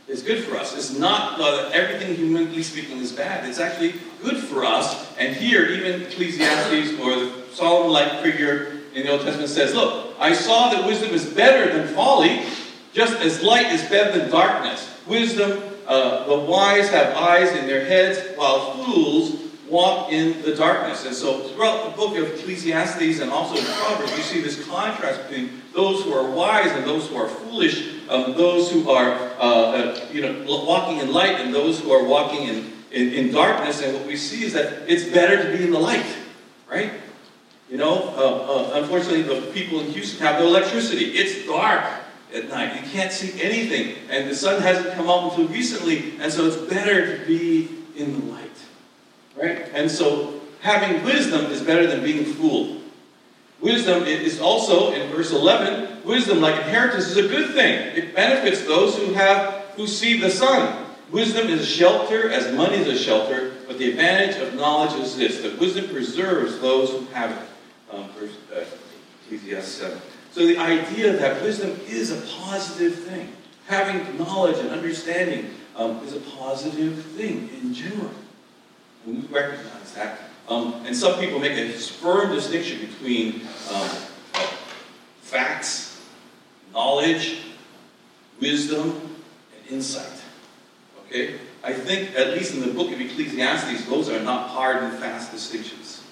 It's 0.08 0.22
good 0.22 0.44
for 0.44 0.56
us. 0.56 0.76
It's 0.76 0.98
not 0.98 1.40
uh, 1.40 1.70
everything 1.72 2.16
humanly 2.16 2.62
speaking 2.62 2.98
is 2.98 3.12
bad. 3.12 3.48
It's 3.48 3.60
actually 3.60 3.94
good 4.22 4.38
for 4.38 4.64
us. 4.64 5.14
And 5.18 5.36
here, 5.36 5.66
even 5.66 6.02
Ecclesiastes 6.02 6.98
or 7.00 7.14
the 7.16 7.42
Solomon-like 7.52 8.22
figure 8.22 8.78
in 8.94 9.04
the 9.04 9.10
Old 9.12 9.22
Testament 9.22 9.50
says, 9.50 9.74
look, 9.74 10.14
I 10.18 10.32
saw 10.32 10.70
that 10.70 10.86
wisdom 10.86 11.10
is 11.10 11.26
better 11.26 11.72
than 11.72 11.94
folly, 11.94 12.44
just 12.92 13.14
as 13.20 13.42
light 13.42 13.66
is 13.66 13.82
better 13.88 14.18
than 14.18 14.30
darkness. 14.30 14.88
Wisdom, 15.06 15.62
uh, 15.86 16.26
the 16.26 16.38
wise 16.38 16.88
have 16.90 17.14
eyes 17.16 17.52
in 17.56 17.66
their 17.66 17.84
heads, 17.84 18.18
while 18.36 18.72
fools 18.74 19.40
walk 19.68 20.12
in 20.12 20.42
the 20.42 20.54
darkness. 20.54 21.06
And 21.06 21.14
so 21.14 21.40
throughout 21.48 21.90
the 21.90 21.96
book 21.96 22.16
of 22.16 22.38
Ecclesiastes 22.38 23.20
and 23.20 23.30
also 23.30 23.56
in 23.56 23.64
Proverbs, 23.64 24.16
you 24.16 24.22
see 24.22 24.40
this 24.40 24.66
contrast 24.66 25.28
between 25.28 25.62
those 25.74 26.04
who 26.04 26.12
are 26.12 26.30
wise 26.30 26.70
and 26.72 26.84
those 26.84 27.08
who 27.08 27.16
are 27.16 27.28
foolish 27.28 27.92
um, 28.12 28.34
those 28.34 28.70
who 28.70 28.90
are, 28.90 29.12
uh, 29.38 29.40
uh, 29.40 30.00
you 30.12 30.20
know, 30.20 30.44
walking 30.46 30.98
in 30.98 31.12
light 31.12 31.40
and 31.40 31.54
those 31.54 31.80
who 31.80 31.92
are 31.92 32.04
walking 32.04 32.46
in, 32.46 32.72
in, 32.90 33.08
in, 33.14 33.32
darkness. 33.32 33.80
And 33.80 33.94
what 33.94 34.06
we 34.06 34.16
see 34.16 34.44
is 34.44 34.52
that 34.52 34.82
it's 34.86 35.04
better 35.04 35.42
to 35.42 35.56
be 35.56 35.64
in 35.64 35.70
the 35.70 35.78
light, 35.78 36.04
right? 36.70 36.92
You 37.70 37.78
know, 37.78 38.12
uh, 38.16 38.74
uh 38.74 38.82
unfortunately, 38.82 39.22
the 39.22 39.50
people 39.52 39.80
in 39.80 39.86
Houston 39.92 40.26
have 40.26 40.40
no 40.40 40.46
electricity. 40.46 41.04
It's 41.12 41.46
dark 41.46 41.84
at 42.34 42.48
night. 42.48 42.82
You 42.82 42.90
can't 42.90 43.12
see 43.12 43.40
anything. 43.42 43.96
And 44.10 44.28
the 44.28 44.34
sun 44.34 44.62
hasn't 44.62 44.94
come 44.94 45.08
up 45.08 45.30
until 45.30 45.48
recently. 45.48 46.14
And 46.20 46.32
so 46.32 46.46
it's 46.46 46.56
better 46.56 47.18
to 47.18 47.26
be 47.26 47.68
in 47.96 48.12
the 48.12 48.32
light, 48.32 48.50
right? 49.36 49.68
And 49.74 49.90
so 49.90 50.40
having 50.60 51.04
wisdom 51.04 51.46
is 51.46 51.60
better 51.62 51.86
than 51.86 52.02
being 52.02 52.24
fooled. 52.24 52.82
Wisdom 53.60 54.04
is 54.04 54.40
also, 54.40 54.92
in 54.92 55.08
verse 55.10 55.30
11, 55.30 56.04
wisdom, 56.04 56.40
like 56.40 56.56
inheritance, 56.56 57.06
is 57.06 57.16
a 57.16 57.28
good 57.28 57.54
thing. 57.54 57.96
It 57.96 58.14
benefits 58.14 58.62
those 58.62 58.96
who 58.96 59.12
have, 59.12 59.54
who 59.76 59.86
see 59.86 60.18
the 60.18 60.30
sun. 60.30 60.84
Wisdom 61.12 61.48
is 61.48 61.60
a 61.60 61.66
shelter 61.66 62.28
as 62.30 62.52
money 62.56 62.78
is 62.78 62.88
a 62.88 62.96
shelter, 62.96 63.52
but 63.68 63.78
the 63.78 63.90
advantage 63.90 64.36
of 64.36 64.54
knowledge 64.54 64.94
is 64.94 65.16
this, 65.16 65.42
that 65.42 65.60
wisdom 65.60 65.88
preserves 65.90 66.58
those 66.58 66.90
who 66.90 67.04
have 67.12 67.30
it. 67.30 67.94
Um, 67.94 68.08
verse, 68.18 68.32
uh, 68.52 68.64
Ecclesiastes 69.26 69.72
7. 69.72 70.00
So 70.32 70.46
the 70.46 70.56
idea 70.56 71.12
that 71.12 71.42
wisdom 71.42 71.78
is 71.86 72.10
a 72.10 72.20
positive 72.38 72.94
thing, 72.94 73.30
having 73.66 74.16
knowledge 74.16 74.58
and 74.58 74.70
understanding 74.70 75.50
um, 75.76 76.02
is 76.04 76.14
a 76.14 76.20
positive 76.20 77.04
thing 77.04 77.50
in 77.62 77.74
general. 77.74 78.10
And 79.04 79.22
we 79.22 79.28
recognize 79.28 79.92
that. 79.94 80.20
Um, 80.48 80.82
and 80.86 80.96
some 80.96 81.20
people 81.20 81.38
make 81.38 81.52
a 81.52 81.68
firm 81.70 82.34
distinction 82.34 82.80
between 82.80 83.42
um, 83.72 83.90
facts, 85.20 86.00
knowledge, 86.72 87.42
wisdom, 88.40 89.16
and 89.54 89.70
insight. 89.70 90.22
Okay? 91.06 91.34
I 91.62 91.74
think, 91.74 92.16
at 92.16 92.30
least 92.30 92.54
in 92.54 92.60
the 92.60 92.72
book 92.72 92.90
of 92.90 93.00
Ecclesiastes, 93.00 93.84
those 93.84 94.08
are 94.08 94.20
not 94.20 94.48
hard 94.48 94.82
and 94.82 94.98
fast 94.98 95.30
distinctions. 95.30 96.02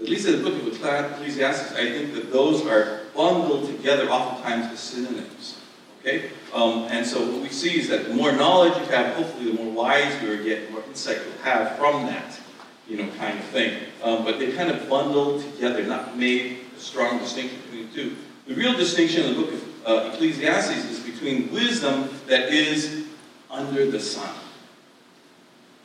At 0.00 0.08
least 0.08 0.26
in 0.26 0.42
the 0.42 0.50
book 0.50 0.60
of 0.60 0.66
Ecclesiastes, 0.66 1.72
I 1.72 1.88
think 1.90 2.14
that 2.14 2.32
those 2.32 2.66
are 2.66 2.99
bundled 3.20 3.66
together 3.66 4.08
oftentimes 4.08 4.72
as 4.72 4.80
synonyms. 4.80 5.58
Okay? 6.00 6.30
Um, 6.54 6.84
and 6.88 7.06
so 7.06 7.20
what 7.30 7.42
we 7.42 7.50
see 7.50 7.78
is 7.78 7.88
that 7.88 8.08
the 8.08 8.14
more 8.14 8.32
knowledge 8.32 8.74
you 8.78 8.84
have, 8.94 9.14
hopefully 9.14 9.52
the 9.52 9.62
more 9.62 9.72
wise 9.72 10.22
you 10.22 10.42
get, 10.42 10.66
the 10.66 10.72
more 10.72 10.82
insight 10.88 11.18
you'll 11.22 11.44
have 11.44 11.76
from 11.76 12.06
that, 12.06 12.40
you 12.88 12.96
know, 12.96 13.06
kind 13.18 13.38
of 13.38 13.44
thing. 13.46 13.78
Um, 14.02 14.24
but 14.24 14.38
they 14.38 14.52
kind 14.52 14.70
of 14.70 14.88
bundle 14.88 15.38
together, 15.38 15.82
not 15.82 16.16
made 16.16 16.60
a 16.74 16.80
strong 16.80 17.18
distinction 17.18 17.58
between 17.60 17.90
the 17.90 17.94
two. 17.94 18.16
The 18.46 18.54
real 18.54 18.72
distinction 18.72 19.26
in 19.26 19.34
the 19.34 19.42
book 19.42 19.52
of 19.52 19.86
uh, 19.86 20.10
Ecclesiastes 20.14 20.86
is 20.86 21.00
between 21.00 21.52
wisdom 21.52 22.08
that 22.26 22.48
is 22.48 23.04
under 23.50 23.90
the 23.90 24.00
sun. 24.00 24.34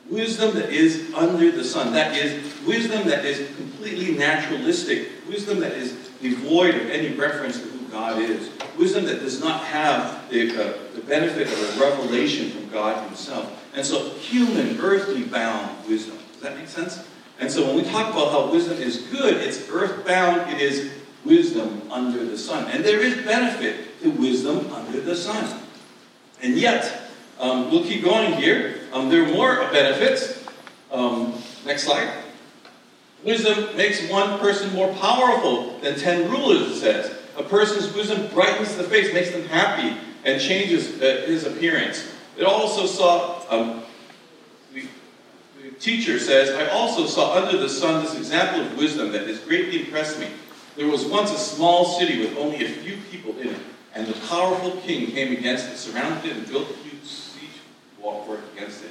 Wisdom 0.08 0.54
that 0.54 0.70
is 0.70 1.12
under 1.14 1.50
the 1.50 1.64
sun. 1.64 1.92
That 1.92 2.16
is 2.16 2.42
wisdom 2.64 3.06
that 3.08 3.26
is 3.26 3.54
completely 3.56 4.16
naturalistic. 4.16 5.08
Wisdom 5.28 5.60
that 5.60 5.72
is 5.72 6.05
devoid 6.20 6.74
of 6.74 6.90
any 6.90 7.14
reference 7.14 7.60
to 7.60 7.66
who 7.66 7.88
God 7.88 8.18
is. 8.18 8.50
Wisdom 8.78 9.04
that 9.06 9.20
does 9.20 9.40
not 9.40 9.64
have 9.64 10.28
the, 10.30 10.50
uh, 10.50 10.72
the 10.94 11.00
benefit 11.00 11.46
of 11.46 11.76
a 11.76 11.80
revelation 11.80 12.50
from 12.50 12.68
God 12.68 13.06
Himself. 13.06 13.64
And 13.74 13.84
so, 13.84 14.10
human, 14.10 14.78
earthly 14.80 15.24
bound 15.24 15.86
wisdom. 15.86 16.18
Does 16.32 16.42
that 16.42 16.56
make 16.56 16.68
sense? 16.68 17.06
And 17.38 17.50
so, 17.50 17.66
when 17.66 17.76
we 17.76 17.82
talk 17.82 18.12
about 18.12 18.32
how 18.32 18.50
wisdom 18.50 18.78
is 18.78 18.98
good, 19.10 19.36
it's 19.36 19.68
earthbound, 19.70 20.50
it 20.50 20.60
is 20.60 20.90
wisdom 21.24 21.82
under 21.90 22.24
the 22.24 22.38
sun. 22.38 22.70
And 22.70 22.84
there 22.84 23.00
is 23.00 23.24
benefit 23.24 24.00
to 24.02 24.10
wisdom 24.10 24.72
under 24.72 25.00
the 25.00 25.16
sun. 25.16 25.60
And 26.42 26.56
yet, 26.56 27.10
um, 27.38 27.70
we'll 27.70 27.84
keep 27.84 28.04
going 28.04 28.34
here. 28.34 28.80
Um, 28.92 29.10
there 29.10 29.24
are 29.24 29.32
more 29.32 29.56
benefits. 29.70 30.44
Um, 30.90 31.34
next 31.64 31.84
slide. 31.84 32.10
Wisdom 33.26 33.76
makes 33.76 34.08
one 34.08 34.38
person 34.38 34.72
more 34.72 34.92
powerful 34.94 35.76
than 35.80 35.98
ten 35.98 36.30
rulers, 36.30 36.70
it 36.70 36.76
says. 36.76 37.12
A 37.36 37.42
person's 37.42 37.92
wisdom 37.92 38.28
brightens 38.32 38.76
the 38.76 38.84
face, 38.84 39.12
makes 39.12 39.32
them 39.32 39.42
happy, 39.48 39.96
and 40.24 40.40
changes 40.40 41.02
uh, 41.02 41.26
his 41.26 41.44
appearance. 41.44 42.08
It 42.38 42.44
also 42.44 42.86
saw, 42.86 43.42
um, 43.50 43.82
the, 44.72 44.86
the 45.60 45.70
teacher 45.80 46.20
says, 46.20 46.50
I 46.50 46.70
also 46.70 47.06
saw 47.06 47.34
under 47.34 47.58
the 47.58 47.68
sun 47.68 48.04
this 48.04 48.16
example 48.16 48.60
of 48.60 48.78
wisdom 48.78 49.10
that 49.10 49.26
has 49.26 49.40
greatly 49.40 49.80
impressed 49.80 50.20
me. 50.20 50.28
There 50.76 50.86
was 50.86 51.04
once 51.04 51.32
a 51.32 51.38
small 51.38 51.84
city 51.84 52.20
with 52.20 52.38
only 52.38 52.64
a 52.64 52.68
few 52.68 52.96
people 53.10 53.36
in 53.38 53.48
it, 53.48 53.60
and 53.94 54.06
the 54.06 54.18
powerful 54.28 54.70
king 54.82 55.10
came 55.10 55.36
against 55.36 55.68
it, 55.68 55.78
surrounded 55.78 56.30
it, 56.30 56.36
and 56.36 56.48
built 56.48 56.70
a 56.70 56.74
huge 56.74 57.02
siege 57.02 57.60
work 58.00 58.40
against 58.54 58.84
it. 58.84 58.90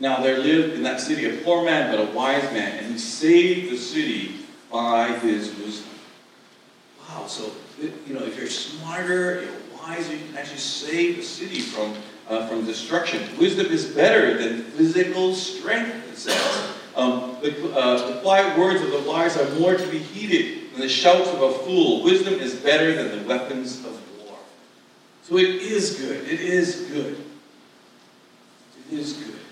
Now 0.00 0.20
there 0.22 0.38
lived 0.38 0.74
in 0.74 0.82
that 0.82 1.00
city 1.00 1.26
a 1.26 1.42
poor 1.42 1.64
man, 1.64 1.90
but 1.90 2.00
a 2.00 2.10
wise 2.12 2.42
man, 2.52 2.78
and 2.78 2.92
he 2.92 2.98
saved 2.98 3.70
the 3.70 3.76
city 3.76 4.36
by 4.70 5.12
his 5.18 5.54
wisdom. 5.56 5.90
Wow, 7.08 7.26
so, 7.26 7.52
you 7.80 8.14
know, 8.14 8.24
if 8.24 8.36
you're 8.36 8.48
smarter, 8.48 9.42
you're 9.42 9.78
wiser, 9.80 10.12
you 10.12 10.26
can 10.26 10.36
actually 10.36 10.58
save 10.58 11.16
the 11.16 11.22
city 11.22 11.60
from, 11.60 11.94
uh, 12.28 12.48
from 12.48 12.64
destruction. 12.64 13.22
Wisdom 13.38 13.66
is 13.66 13.84
better 13.84 14.36
than 14.36 14.62
physical 14.62 15.34
strength, 15.34 16.10
it 16.10 16.16
says. 16.16 16.70
Um, 16.96 17.36
the, 17.42 17.72
uh, 17.72 18.14
the 18.14 18.20
quiet 18.20 18.58
words 18.58 18.80
of 18.80 18.90
the 18.90 19.00
wise 19.08 19.36
are 19.36 19.48
more 19.60 19.76
to 19.76 19.86
be 19.88 19.98
heeded 19.98 20.72
than 20.72 20.80
the 20.80 20.88
shouts 20.88 21.28
of 21.28 21.40
a 21.42 21.52
fool. 21.52 22.02
Wisdom 22.02 22.34
is 22.34 22.54
better 22.54 22.94
than 22.94 23.18
the 23.18 23.28
weapons 23.28 23.84
of 23.84 23.92
war. 24.26 24.38
So 25.22 25.38
it 25.38 25.50
is 25.50 25.98
good. 25.98 26.26
It 26.28 26.40
is 26.40 26.88
good. 26.90 27.24
It 28.90 28.98
is 28.98 29.12
good 29.14 29.43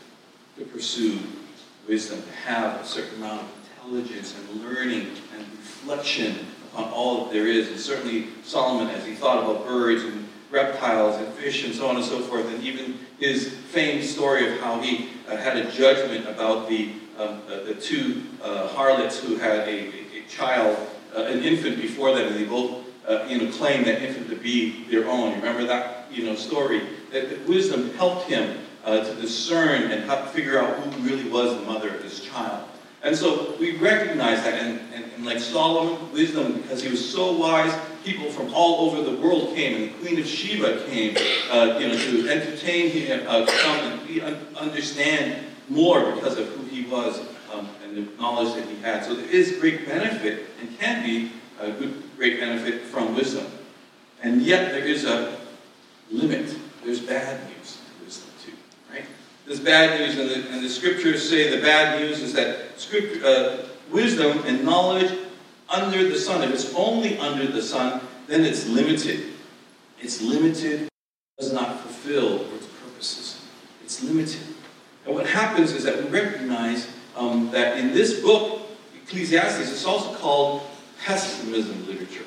to 0.59 0.65
pursue 0.65 1.19
wisdom, 1.89 2.23
to 2.23 2.33
have 2.33 2.81
a 2.81 2.85
certain 2.85 3.17
amount 3.17 3.43
of 3.43 3.49
intelligence 3.85 4.37
and 4.37 4.63
learning 4.63 5.09
and 5.35 5.47
reflection 5.59 6.47
upon 6.73 6.85
all 6.93 7.25
that 7.25 7.33
there 7.33 7.47
is. 7.47 7.69
And 7.69 7.79
certainly 7.79 8.29
Solomon, 8.45 8.95
as 8.95 9.05
he 9.05 9.15
thought 9.15 9.43
about 9.43 9.67
birds 9.67 10.03
and 10.05 10.29
reptiles 10.51 11.17
and 11.17 11.33
fish 11.35 11.65
and 11.65 11.75
so 11.75 11.89
on 11.89 11.97
and 11.97 12.05
so 12.05 12.21
forth, 12.21 12.47
and 12.53 12.63
even 12.63 12.99
his 13.19 13.49
famed 13.49 14.05
story 14.05 14.53
of 14.53 14.61
how 14.61 14.81
he 14.81 15.09
uh, 15.29 15.37
had 15.37 15.57
a 15.57 15.71
judgment 15.71 16.29
about 16.29 16.69
the, 16.69 16.93
um, 17.19 17.41
the 17.47 17.75
two 17.75 18.23
uh, 18.43 18.69
harlots 18.69 19.19
who 19.19 19.37
had 19.37 19.67
a, 19.69 19.89
a 19.89 20.23
child, 20.29 20.77
uh, 21.17 21.23
an 21.23 21.43
infant 21.43 21.81
before 21.81 22.15
them, 22.15 22.27
and 22.29 22.37
they 22.37 22.45
both 22.45 22.85
uh, 23.09 23.25
you 23.29 23.39
know, 23.39 23.51
claimed 23.53 23.87
that 23.87 24.03
infant 24.03 24.29
to 24.29 24.37
be 24.37 24.85
their 24.85 25.09
own. 25.09 25.35
Remember 25.35 25.65
that 25.65 26.07
you 26.11 26.25
know, 26.25 26.35
story? 26.35 26.83
That, 27.11 27.31
that 27.31 27.49
wisdom 27.49 27.93
helped 27.95 28.29
him 28.29 28.59
uh, 28.85 29.05
to 29.05 29.15
discern 29.21 29.91
and 29.91 30.05
help 30.05 30.29
figure 30.29 30.59
out 30.59 30.77
who 30.79 31.09
really 31.09 31.29
was 31.29 31.55
the 31.55 31.63
mother 31.63 31.95
of 31.95 32.03
this 32.03 32.21
child. 32.21 32.69
And 33.03 33.17
so 33.17 33.57
we 33.59 33.77
recognize 33.79 34.45
that, 34.45 34.63
and, 34.63 34.81
and, 34.95 35.13
and, 35.13 35.27
like 35.27 35.41
Solomon, 35.41 36.13
wisdom, 36.13 36.61
because 36.63 36.83
he 36.83 36.89
was 36.89 37.13
so 37.13 37.33
wise, 37.33 37.77
people 38.05 38.31
from 38.31 38.55
all 38.55 38.89
over 38.89 39.03
the 39.03 39.17
world 39.17 39.55
came, 39.57 39.75
and 39.75 39.85
the 39.85 39.99
Queen 39.99 40.21
of 40.21 40.27
Sheba 40.27 40.85
came, 40.87 41.17
uh, 41.51 41.79
you 41.81 41.89
know, 41.89 41.97
to 41.97 42.29
entertain 42.29 42.91
him, 42.91 43.27
uh, 43.27 43.45
to 43.45 43.53
come 43.53 44.09
and 44.09 44.57
understand 44.57 45.47
more 45.69 46.13
because 46.13 46.39
of 46.39 46.47
who 46.49 46.65
he 46.67 46.85
was 46.85 47.21
um, 47.53 47.69
and 47.83 47.97
the 47.97 48.23
knowledge 48.23 48.55
that 48.55 48.69
he 48.69 48.77
had. 48.77 49.05
So 49.05 49.15
there 49.15 49.29
is 49.29 49.59
great 49.59 49.87
benefit, 49.87 50.47
and 50.61 50.79
can 50.79 51.05
be 51.05 51.33
a 51.59 51.73
good, 51.73 52.03
great 52.17 52.39
benefit 52.39 52.83
from 52.83 53.17
wisdom. 53.17 53.47
And 54.23 54.43
yet 54.43 54.71
there 54.71 54.85
is 54.85 55.05
a 55.05 55.37
limit. 56.11 56.57
There's 56.85 57.01
bad. 57.01 57.41
There's 59.53 59.65
bad 59.65 60.01
news, 60.01 60.19
and 60.19 60.31
the, 60.31 60.51
and 60.51 60.65
the 60.65 60.69
scriptures 60.71 61.29
say 61.29 61.55
the 61.55 61.61
bad 61.61 62.01
news 62.01 62.23
is 62.23 62.33
that 62.33 62.81
script, 62.81 63.23
uh, 63.23 63.59
wisdom 63.91 64.43
and 64.47 64.65
knowledge 64.65 65.13
under 65.69 66.09
the 66.09 66.19
sun, 66.19 66.43
if 66.43 66.55
it's 66.55 66.75
only 66.75 67.19
under 67.19 67.47
the 67.47 67.61
sun, 67.61 68.01
then 68.29 68.47
it's 68.47 68.67
limited. 68.67 69.25
It's 70.01 70.23
limited, 70.23 70.89
does 71.39 71.53
not 71.53 71.81
fulfill 71.81 72.51
its 72.55 72.67
purposes. 72.67 73.45
It's 73.85 74.03
limited. 74.03 74.41
And 75.05 75.15
what 75.15 75.27
happens 75.27 75.73
is 75.73 75.85
that 75.85 76.03
we 76.03 76.09
recognize 76.09 76.89
um, 77.15 77.51
that 77.51 77.77
in 77.77 77.93
this 77.93 78.21
book, 78.21 78.63
Ecclesiastes, 79.05 79.71
it's 79.71 79.85
also 79.85 80.15
called 80.15 80.63
pessimism 81.05 81.87
literature. 81.87 82.25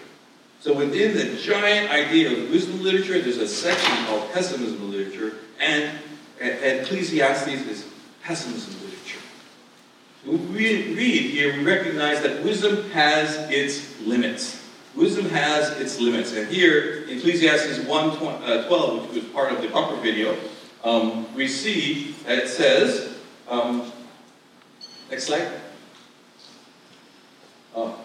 So 0.60 0.75
within 0.75 1.17
the 1.17 1.36
giant 1.38 1.89
idea 1.89 2.38
of 2.38 2.51
wisdom 2.51 2.84
literature, 2.84 3.20
there's 3.20 3.38
a 3.38 3.48
section 3.48 4.05
called 4.05 4.32
pessimism 4.32 4.91
literature, 4.91 5.38
and 5.60 5.98
Ecclesiastes 6.39 7.48
is 7.48 7.86
pessimism 8.24 8.74
literature. 8.84 9.20
We 10.25 10.96
read 10.96 11.30
here, 11.30 11.58
we 11.58 11.63
recognize 11.63 12.22
that 12.24 12.44
wisdom 12.44 12.89
has 12.92 13.50
its 13.50 14.00
limits. 14.01 14.62
Wisdom 14.96 15.30
has 15.30 15.80
its 15.80 16.00
limits. 16.00 16.34
And 16.34 16.48
here, 16.48 17.06
Ecclesiastes 17.08 17.80
1.12, 17.80 18.22
uh, 18.22 19.08
which 19.08 19.24
was 19.24 19.32
part 19.32 19.51
of 19.51 19.62
the 19.62 19.74
upper 19.74 19.96
video, 19.98 20.38
um, 20.84 21.34
we 21.36 21.48
see 21.48 22.13
that 22.25 22.38
it 22.38 22.48
says, 22.48 23.18
um, 23.48 23.92
next 25.10 25.25
slide. 25.25 25.48
Oh. 27.75 28.00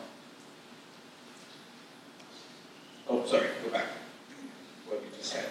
oh, 3.08 3.26
sorry, 3.26 3.46
go 3.64 3.70
back. 3.70 3.86
What 4.88 5.00
we 5.00 5.16
just 5.16 5.32
had. 5.34 5.46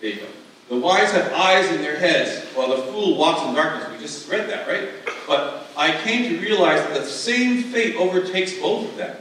There 0.00 0.10
you 0.10 0.16
go. 0.16 0.26
The 0.74 0.80
wise 0.80 1.12
have 1.12 1.32
eyes 1.32 1.70
in 1.70 1.82
their 1.82 1.96
heads, 1.96 2.44
while 2.52 2.70
the 2.70 2.82
fool 2.82 3.16
walks 3.16 3.46
in 3.46 3.54
darkness. 3.54 3.88
We 3.92 3.98
just 3.98 4.28
read 4.28 4.50
that, 4.50 4.66
right? 4.66 4.88
But 5.24 5.68
I 5.76 5.92
came 6.02 6.28
to 6.28 6.40
realize 6.40 6.80
that 6.80 6.94
the 6.94 7.06
same 7.06 7.62
fate 7.62 7.94
overtakes 7.94 8.54
both 8.54 8.90
of 8.90 8.96
them. 8.96 9.16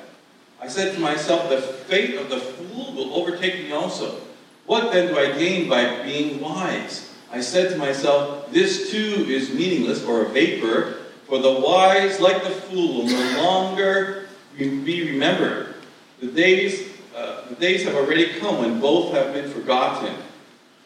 I 0.60 0.68
said 0.68 0.96
to 0.96 1.00
myself, 1.00 1.50
the 1.50 1.62
fate 1.62 2.16
of 2.16 2.32
the 2.32 2.40
fool 2.40 2.94
will 2.96 3.14
overtake 3.14 3.66
me 3.66 3.72
also. 3.72 4.20
What 4.66 4.92
then 4.92 5.10
do 5.10 5.20
I 5.20 5.38
gain 5.38 5.70
by 5.70 6.02
being 6.02 6.42
wise? 6.42 7.14
I 7.32 7.40
said 7.40 7.72
to 7.74 7.78
myself, 7.78 8.52
this 8.52 8.90
too 8.90 9.28
is 9.30 9.54
meaningless 9.54 10.04
or 10.06 10.26
a 10.26 10.30
vapor, 10.30 11.02
for 11.28 11.38
the 11.38 11.52
wise, 11.52 12.20
like 12.20 12.42
the 12.42 12.50
fool, 12.50 13.04
will 13.04 13.06
no 13.06 13.44
longer 13.44 14.28
be 14.58 15.12
remembered. 15.12 15.76
The 16.20 16.32
days, 16.32 16.90
uh, 17.16 17.48
the 17.50 17.56
days 17.56 17.84
have 17.84 17.94
already 17.94 18.40
come 18.40 18.58
when 18.58 18.80
both 18.80 19.14
have 19.14 19.36
been 19.36 19.52
forgotten. 19.52 20.16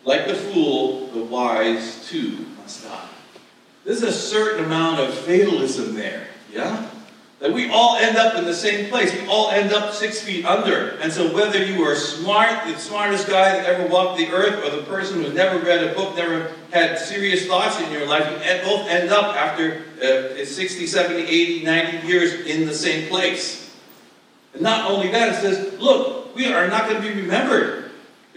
Like 0.08 0.26
the 0.26 0.36
fool, 0.36 1.08
the 1.08 1.22
wise 1.22 2.08
too 2.08 2.46
must 2.62 2.86
die. 2.86 3.10
There's 3.84 4.04
a 4.04 4.12
certain 4.12 4.64
amount 4.64 5.02
of 5.02 5.14
fatalism 5.14 5.96
there, 5.96 6.28
yeah? 6.50 6.90
That 7.40 7.52
we 7.52 7.70
all 7.70 7.98
end 7.98 8.16
up 8.16 8.36
in 8.36 8.46
the 8.46 8.54
same 8.54 8.90
place. 8.90 9.14
We 9.14 9.28
all 9.28 9.52
end 9.52 9.74
up 9.74 9.94
six 9.94 10.22
feet 10.22 10.46
under. 10.46 10.92
And 11.02 11.12
so 11.12 11.36
whether 11.36 11.62
you 11.62 11.84
are 11.84 11.94
smart, 11.94 12.66
the 12.68 12.80
smartest 12.80 13.28
guy 13.28 13.58
that 13.58 13.66
ever 13.66 13.86
walked 13.90 14.18
the 14.18 14.30
earth, 14.30 14.64
or 14.64 14.78
the 14.78 14.84
person 14.84 15.22
who's 15.22 15.34
never 15.34 15.60
read 15.60 15.84
a 15.84 15.94
book, 15.94 16.16
never 16.16 16.54
had 16.72 16.98
serious 16.98 17.46
thoughts 17.46 17.78
in 17.82 17.92
your 17.92 18.08
life, 18.08 18.26
you 18.32 18.64
both 18.64 18.88
end 18.88 19.10
up 19.10 19.36
after 19.36 19.84
uh, 20.02 20.46
60, 20.46 20.88
70, 20.88 21.22
80, 21.22 21.64
90 21.66 22.08
years 22.08 22.34
in 22.46 22.66
the 22.66 22.74
same 22.74 23.10
place. 23.10 23.76
And 24.54 24.62
not 24.62 24.90
only 24.90 25.12
that, 25.12 25.34
it 25.34 25.42
says, 25.42 25.80
look, 25.82 26.34
we 26.34 26.52
are 26.52 26.70
not 26.70 26.90
going 26.90 27.02
to 27.02 27.08
be 27.08 27.22
remembered. 27.22 27.87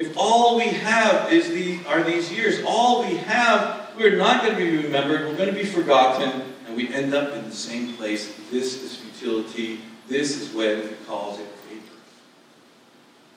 If 0.00 0.16
all 0.16 0.57
we 0.57 0.69
have 0.69 1.30
is 1.30 1.50
the, 1.50 1.78
are 1.87 2.02
these 2.02 2.33
years, 2.33 2.62
all 2.66 3.04
we 3.07 3.16
have, 3.16 3.90
we're 3.99 4.16
not 4.16 4.42
going 4.42 4.57
to 4.57 4.64
be 4.64 4.78
remembered. 4.78 5.28
We're 5.28 5.37
going 5.37 5.50
to 5.50 5.54
be 5.54 5.66
forgotten 5.66 6.42
and 6.66 6.75
we 6.75 6.88
end 6.88 7.12
up 7.12 7.35
in 7.35 7.45
the 7.45 7.54
same 7.54 7.92
place. 7.95 8.35
This 8.50 8.83
is 8.83 8.97
futility. 8.97 9.83
This 10.09 10.40
is 10.40 10.54
when 10.54 10.78
it 10.78 11.07
calls 11.07 11.38
it 11.38 11.47
vapor. 11.69 11.92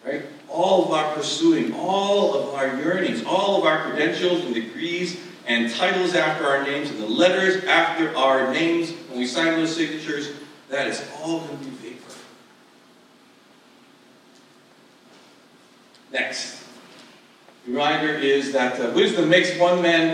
Right? 0.05 0.25
All 0.47 0.85
of 0.85 0.91
our 0.91 1.13
pursuing, 1.13 1.73
all 1.73 2.33
of 2.33 2.53
our 2.53 2.79
yearnings, 2.79 3.25
all 3.25 3.57
of 3.57 3.65
our 3.65 3.83
credentials 3.89 4.45
and 4.45 4.53
degrees 4.53 5.19
and 5.45 5.69
titles 5.69 6.15
after 6.15 6.45
our 6.45 6.63
names 6.63 6.89
and 6.91 6.99
the 6.99 7.07
letters 7.07 7.65
after 7.65 8.15
our 8.15 8.53
names 8.53 8.91
when 9.09 9.19
we 9.19 9.27
sign 9.27 9.57
those 9.57 9.75
signatures, 9.75 10.29
that 10.69 10.87
is 10.87 11.05
all 11.19 11.39
going 11.39 11.57
to 11.57 11.65
be 11.65 11.71
Next. 16.13 16.63
Reminder 17.65 18.13
is 18.13 18.51
that 18.51 18.79
uh, 18.79 18.91
wisdom 18.93 19.29
makes 19.29 19.57
one 19.57 19.81
man 19.81 20.13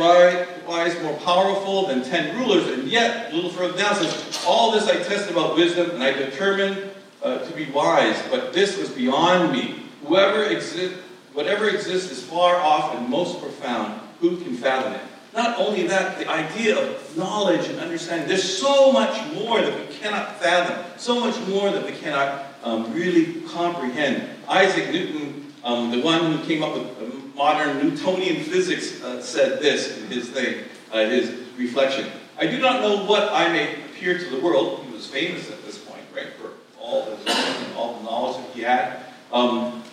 wise, 0.65 1.01
more 1.03 1.18
powerful 1.18 1.88
than 1.88 2.03
ten 2.03 2.38
rulers, 2.38 2.68
and 2.68 2.88
yet, 2.88 3.34
a 3.34 3.36
little 3.36 3.50
further 3.50 3.77
down 3.77 3.96
says, 3.96 4.44
All 4.48 4.72
this 4.72 4.88
I 4.88 5.03
test 5.03 5.29
about 5.29 5.56
wisdom, 5.56 5.89
and 5.91 6.01
I 6.01 6.13
determined 6.13 6.91
uh, 7.22 7.39
to 7.39 7.53
be 7.53 7.65
wise, 7.65 8.22
but 8.32 8.53
this 8.53 8.77
was 8.77 8.89
beyond 8.89 9.51
me. 9.51 9.84
Whoever 10.06 10.44
exists, 10.44 10.98
whatever 11.34 11.68
exists 11.68 12.12
is 12.12 12.24
far 12.24 12.56
off 12.56 12.96
and 12.96 13.10
most 13.10 13.41
profound. 13.41 14.00
Who 14.22 14.38
can 14.38 14.56
fathom 14.56 14.94
it? 14.94 15.01
Not 15.34 15.60
only 15.60 15.86
that, 15.88 16.18
the 16.18 16.29
idea 16.29 16.77
of 16.77 17.18
knowledge 17.18 17.68
and 17.68 17.79
understanding, 17.79 18.27
there's 18.27 18.58
so 18.58 18.91
much 18.91 19.34
more 19.34 19.60
that 19.60 19.89
we 19.89 19.96
cannot 19.96 20.39
fathom, 20.39 20.77
so 20.98 21.20
much 21.20 21.38
more 21.48 21.72
that 21.72 21.86
we 21.86 21.91
cannot 21.91 22.46
um, 22.63 22.94
really 22.94 23.41
comprehend. 23.41 24.29
Isaac 24.48 24.91
Newton, 24.91 25.49
um, 25.63 25.92
the 25.92 26.01
one 26.01 26.34
who 26.34 26.46
came 26.46 26.63
up 26.63 26.74
with 26.74 26.88
um, 27.01 27.34
modern 27.36 27.78
Newtonian 27.78 28.44
physics 28.44 29.01
uh, 29.04 29.22
said 29.22 29.62
this 29.62 29.98
in 29.98 30.08
his 30.08 30.30
thing, 30.30 30.63
uh, 30.92 31.00
his 31.06 31.32
reflection. 31.58 32.10
I 32.38 32.48
do 32.48 32.60
not 32.60 32.82
know 32.82 33.06
what 33.06 33.30
I 33.32 33.51
may 33.51 33.74
appear 33.86 34.18
to 34.18 34.30
the 34.30 34.39
world. 34.39 34.86
He 34.86 34.94
was 34.94 35.08
famous 35.08 35.50
at 35.51 35.63
this 35.66 35.78
point, 35.78 36.04
right, 36.16 36.34
for 36.34 36.51
all 36.80 37.06
the, 37.06 37.75
all 37.75 38.00
the 38.00 38.04
knowledge 38.04 38.38
that 38.38 38.56
he 38.56 38.62
had. 38.62 39.00
Um, 39.32 39.84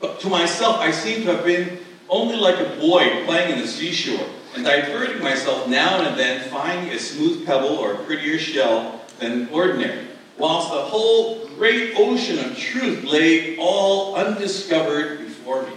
but 0.00 0.20
to 0.20 0.28
myself, 0.28 0.76
I 0.78 0.90
seem 0.90 1.24
to 1.24 1.34
have 1.34 1.44
been 1.44 1.78
only 2.08 2.36
like 2.36 2.58
a 2.60 2.80
boy 2.80 3.24
playing 3.24 3.54
in 3.54 3.60
the 3.60 3.66
seashore 3.66 4.26
and 4.54 4.64
diverting 4.64 5.22
myself 5.22 5.68
now 5.68 6.00
and 6.02 6.18
then, 6.18 6.48
finding 6.48 6.92
a 6.92 6.98
smooth 6.98 7.44
pebble 7.44 7.76
or 7.76 7.94
a 7.94 7.98
prettier 8.04 8.38
shell 8.38 9.00
than 9.18 9.48
ordinary, 9.48 10.06
whilst 10.38 10.70
the 10.70 10.82
whole 10.82 11.46
great 11.56 11.94
ocean 11.96 12.38
of 12.38 12.56
truth 12.56 13.04
lay 13.04 13.56
all 13.56 14.14
undiscovered 14.16 15.18
before 15.18 15.62
me. 15.62 15.72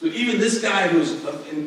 So 0.00 0.06
even 0.06 0.38
this 0.38 0.60
guy 0.60 0.88
who's 0.88 1.12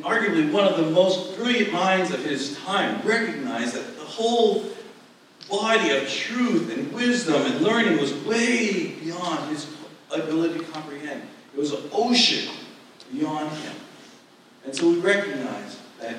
arguably 0.04 0.52
one 0.52 0.66
of 0.68 0.78
the 0.78 0.92
most 0.92 1.36
brilliant 1.38 1.74
minds 1.74 2.12
of 2.12 2.24
his 2.24 2.58
time 2.58 3.02
recognized 3.06 3.76
that 3.76 3.98
the 3.98 4.04
whole 4.04 4.66
body 5.50 5.92
of 5.92 6.08
truth 6.10 6.72
and 6.76 6.92
wisdom 6.92 7.42
and 7.46 7.62
learning 7.62 8.00
was 8.00 8.14
way 8.26 8.92
beyond 9.02 9.50
his 9.50 9.68
ability 10.12 10.60
to 10.60 10.66
comprehend. 10.66 11.24
It 11.54 11.60
was 11.60 11.74
an 11.74 11.90
ocean 11.92 12.54
beyond 13.12 13.50
him. 13.58 13.74
And 14.66 14.76
so 14.76 14.90
we 14.90 15.00
recognize 15.00 15.80
that 16.00 16.18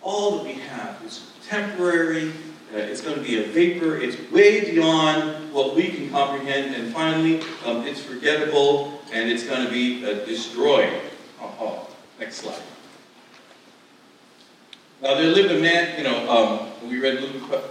all 0.00 0.38
that 0.38 0.44
we 0.44 0.54
have 0.54 1.00
is 1.04 1.30
temporary, 1.46 2.32
uh, 2.72 2.76
it's 2.76 3.00
going 3.00 3.16
to 3.16 3.22
be 3.22 3.42
a 3.42 3.46
vapor, 3.48 3.96
it's 3.96 4.16
way 4.30 4.70
beyond 4.70 5.52
what 5.52 5.76
we 5.76 5.88
can 5.88 6.10
comprehend, 6.10 6.74
and 6.74 6.92
finally, 6.92 7.40
um, 7.66 7.86
it's 7.86 8.00
forgettable 8.00 9.00
and 9.12 9.30
it's 9.30 9.44
going 9.44 9.64
to 9.64 9.70
be 9.70 10.04
uh, 10.04 10.24
destroyed. 10.24 10.92
Oh, 11.40 11.88
next 12.18 12.36
slide. 12.36 12.62
Now 15.02 15.14
there 15.16 15.26
lived 15.26 15.50
a 15.50 15.60
man, 15.60 15.98
you 15.98 16.04
know, 16.04 16.30
um, 16.30 16.88
we 16.88 16.98
read 16.98 17.20
Luke. 17.20 17.62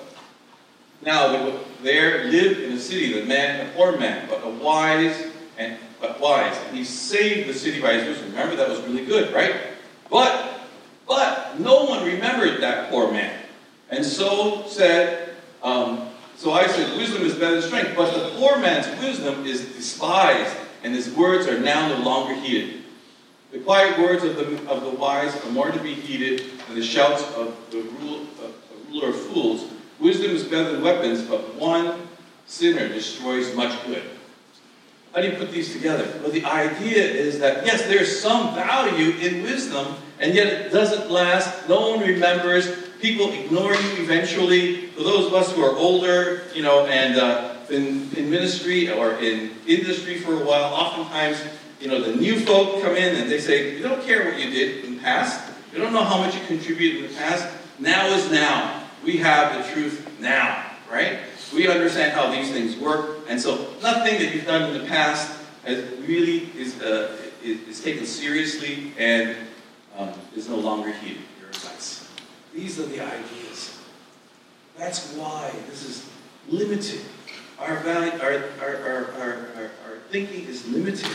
Now 1.03 1.57
there 1.81 2.25
lived 2.25 2.59
in 2.59 2.73
a 2.73 2.79
city 2.79 3.19
the 3.19 3.25
man, 3.25 3.67
a 3.67 3.71
poor 3.71 3.97
man, 3.97 4.27
but 4.29 4.43
a 4.43 4.49
wise 4.49 5.27
and 5.57 5.77
but 5.99 6.19
wise, 6.19 6.57
and 6.67 6.77
he 6.77 6.83
saved 6.83 7.47
the 7.47 7.53
city 7.53 7.81
by 7.81 7.93
his 7.93 8.07
wisdom. 8.07 8.31
Remember 8.31 8.55
that 8.55 8.69
was 8.69 8.81
really 8.81 9.05
good, 9.05 9.33
right? 9.33 9.55
But 10.09 10.61
but 11.07 11.59
no 11.59 11.85
one 11.85 12.05
remembered 12.05 12.61
that 12.61 12.89
poor 12.89 13.11
man, 13.11 13.40
and 13.91 14.03
so 14.03 14.65
said. 14.67 15.35
Um, 15.61 16.07
so 16.35 16.53
I 16.53 16.65
said, 16.65 16.97
wisdom 16.97 17.21
is 17.21 17.35
better 17.35 17.61
than 17.61 17.69
strength, 17.69 17.93
but 17.95 18.11
the 18.11 18.35
poor 18.39 18.57
man's 18.57 18.87
wisdom 18.99 19.45
is 19.45 19.61
despised, 19.75 20.57
and 20.83 20.91
his 20.91 21.11
words 21.11 21.45
are 21.45 21.59
now 21.59 21.87
no 21.89 22.03
longer 22.03 22.33
heeded. 22.33 22.81
The 23.51 23.59
quiet 23.59 23.99
words 23.99 24.23
of 24.23 24.35
the, 24.37 24.67
of 24.67 24.81
the 24.81 24.89
wise 24.89 25.35
are 25.45 25.51
more 25.51 25.69
to 25.69 25.79
be 25.79 25.93
heeded 25.93 26.49
than 26.65 26.77
the 26.77 26.83
shouts 26.83 27.21
of 27.35 27.55
the 27.69 27.83
rule, 27.83 28.21
of, 28.41 28.55
ruler 28.89 29.09
of 29.09 29.21
fools. 29.27 29.69
Wisdom 29.99 30.31
is 30.31 30.43
better 30.43 30.71
than 30.71 30.81
weapons, 30.81 31.21
but 31.21 31.53
one 31.53 32.07
sinner 32.47 32.87
destroys 32.87 33.55
much 33.55 33.85
good. 33.85 34.01
How 35.13 35.21
do 35.21 35.27
you 35.27 35.35
put 35.35 35.51
these 35.51 35.73
together? 35.73 36.11
Well, 36.23 36.31
the 36.31 36.45
idea 36.45 37.03
is 37.03 37.37
that, 37.39 37.67
yes, 37.67 37.83
there's 37.83 38.19
some 38.19 38.55
value 38.55 39.11
in 39.17 39.43
wisdom, 39.43 39.95
and 40.19 40.33
yet 40.33 40.47
it 40.47 40.71
doesn't 40.71 41.11
last. 41.11 41.69
No 41.69 41.91
one 41.91 41.99
remembers. 41.99 42.67
People 43.01 43.31
ignore 43.31 43.73
you 43.73 44.03
eventually. 44.03 44.87
For 44.87 45.03
those 45.03 45.27
of 45.27 45.33
us 45.33 45.51
who 45.53 45.63
are 45.63 45.75
older, 45.75 46.43
you 46.53 46.61
know, 46.61 46.85
and 46.85 47.17
uh, 47.17 47.55
in, 47.69 48.09
in 48.15 48.29
ministry 48.29 48.91
or 48.91 49.13
in 49.15 49.51
industry 49.65 50.19
for 50.19 50.33
a 50.33 50.45
while, 50.45 50.73
oftentimes 50.73 51.41
you 51.81 51.87
know, 51.87 51.99
the 51.99 52.15
new 52.15 52.39
folk 52.39 52.83
come 52.83 52.95
in 52.95 53.15
and 53.15 53.29
they 53.29 53.39
say, 53.39 53.75
you 53.75 53.81
don't 53.81 54.03
care 54.03 54.25
what 54.25 54.39
you 54.39 54.51
did 54.51 54.85
in 54.85 54.95
the 54.95 55.01
past. 55.01 55.51
You 55.73 55.79
don't 55.79 55.93
know 55.93 56.03
how 56.03 56.19
much 56.19 56.35
you 56.35 56.41
contributed 56.45 57.03
in 57.03 57.11
the 57.11 57.17
past. 57.17 57.51
Now 57.79 58.05
is 58.07 58.31
now. 58.31 58.83
We 59.03 59.17
have 59.17 59.57
the 59.57 59.73
truth 59.73 60.19
now, 60.19 60.63
right? 60.91 61.19
We 61.53 61.67
understand 61.67 62.13
how 62.13 62.31
these 62.31 62.51
things 62.51 62.77
work. 62.77 63.21
And 63.27 63.41
so 63.41 63.73
nothing 63.81 64.19
that 64.19 64.33
you've 64.33 64.45
done 64.45 64.73
in 64.73 64.79
the 64.79 64.87
past 64.87 65.39
has 65.65 65.83
really 66.01 66.51
is, 66.55 66.79
uh, 66.81 67.17
is, 67.43 67.67
is, 67.67 67.83
taken 67.83 68.05
seriously 68.05 68.93
and 68.99 69.35
um, 69.97 70.11
is 70.35 70.47
no 70.47 70.57
longer 70.57 70.89
advice. 70.89 71.17
These 72.53 72.79
are 72.79 72.85
the 72.85 72.99
ideas. 72.99 73.79
That's 74.77 75.13
why 75.13 75.51
this 75.69 75.87
is 75.87 76.09
limited. 76.49 77.01
Our, 77.59 77.77
value, 77.77 78.11
our, 78.21 78.43
our, 78.59 78.75
our, 78.75 79.05
our, 79.21 79.71
our 79.85 79.97
thinking 80.09 80.45
is 80.47 80.67
limited 80.67 81.11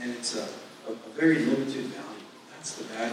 and 0.00 0.10
it's 0.10 0.36
a, 0.36 0.42
a, 0.88 0.92
a 0.92 1.10
very 1.14 1.38
limited 1.38 1.84
value. 1.84 2.24
That's 2.52 2.74
the 2.74 2.84
bad. 2.84 3.12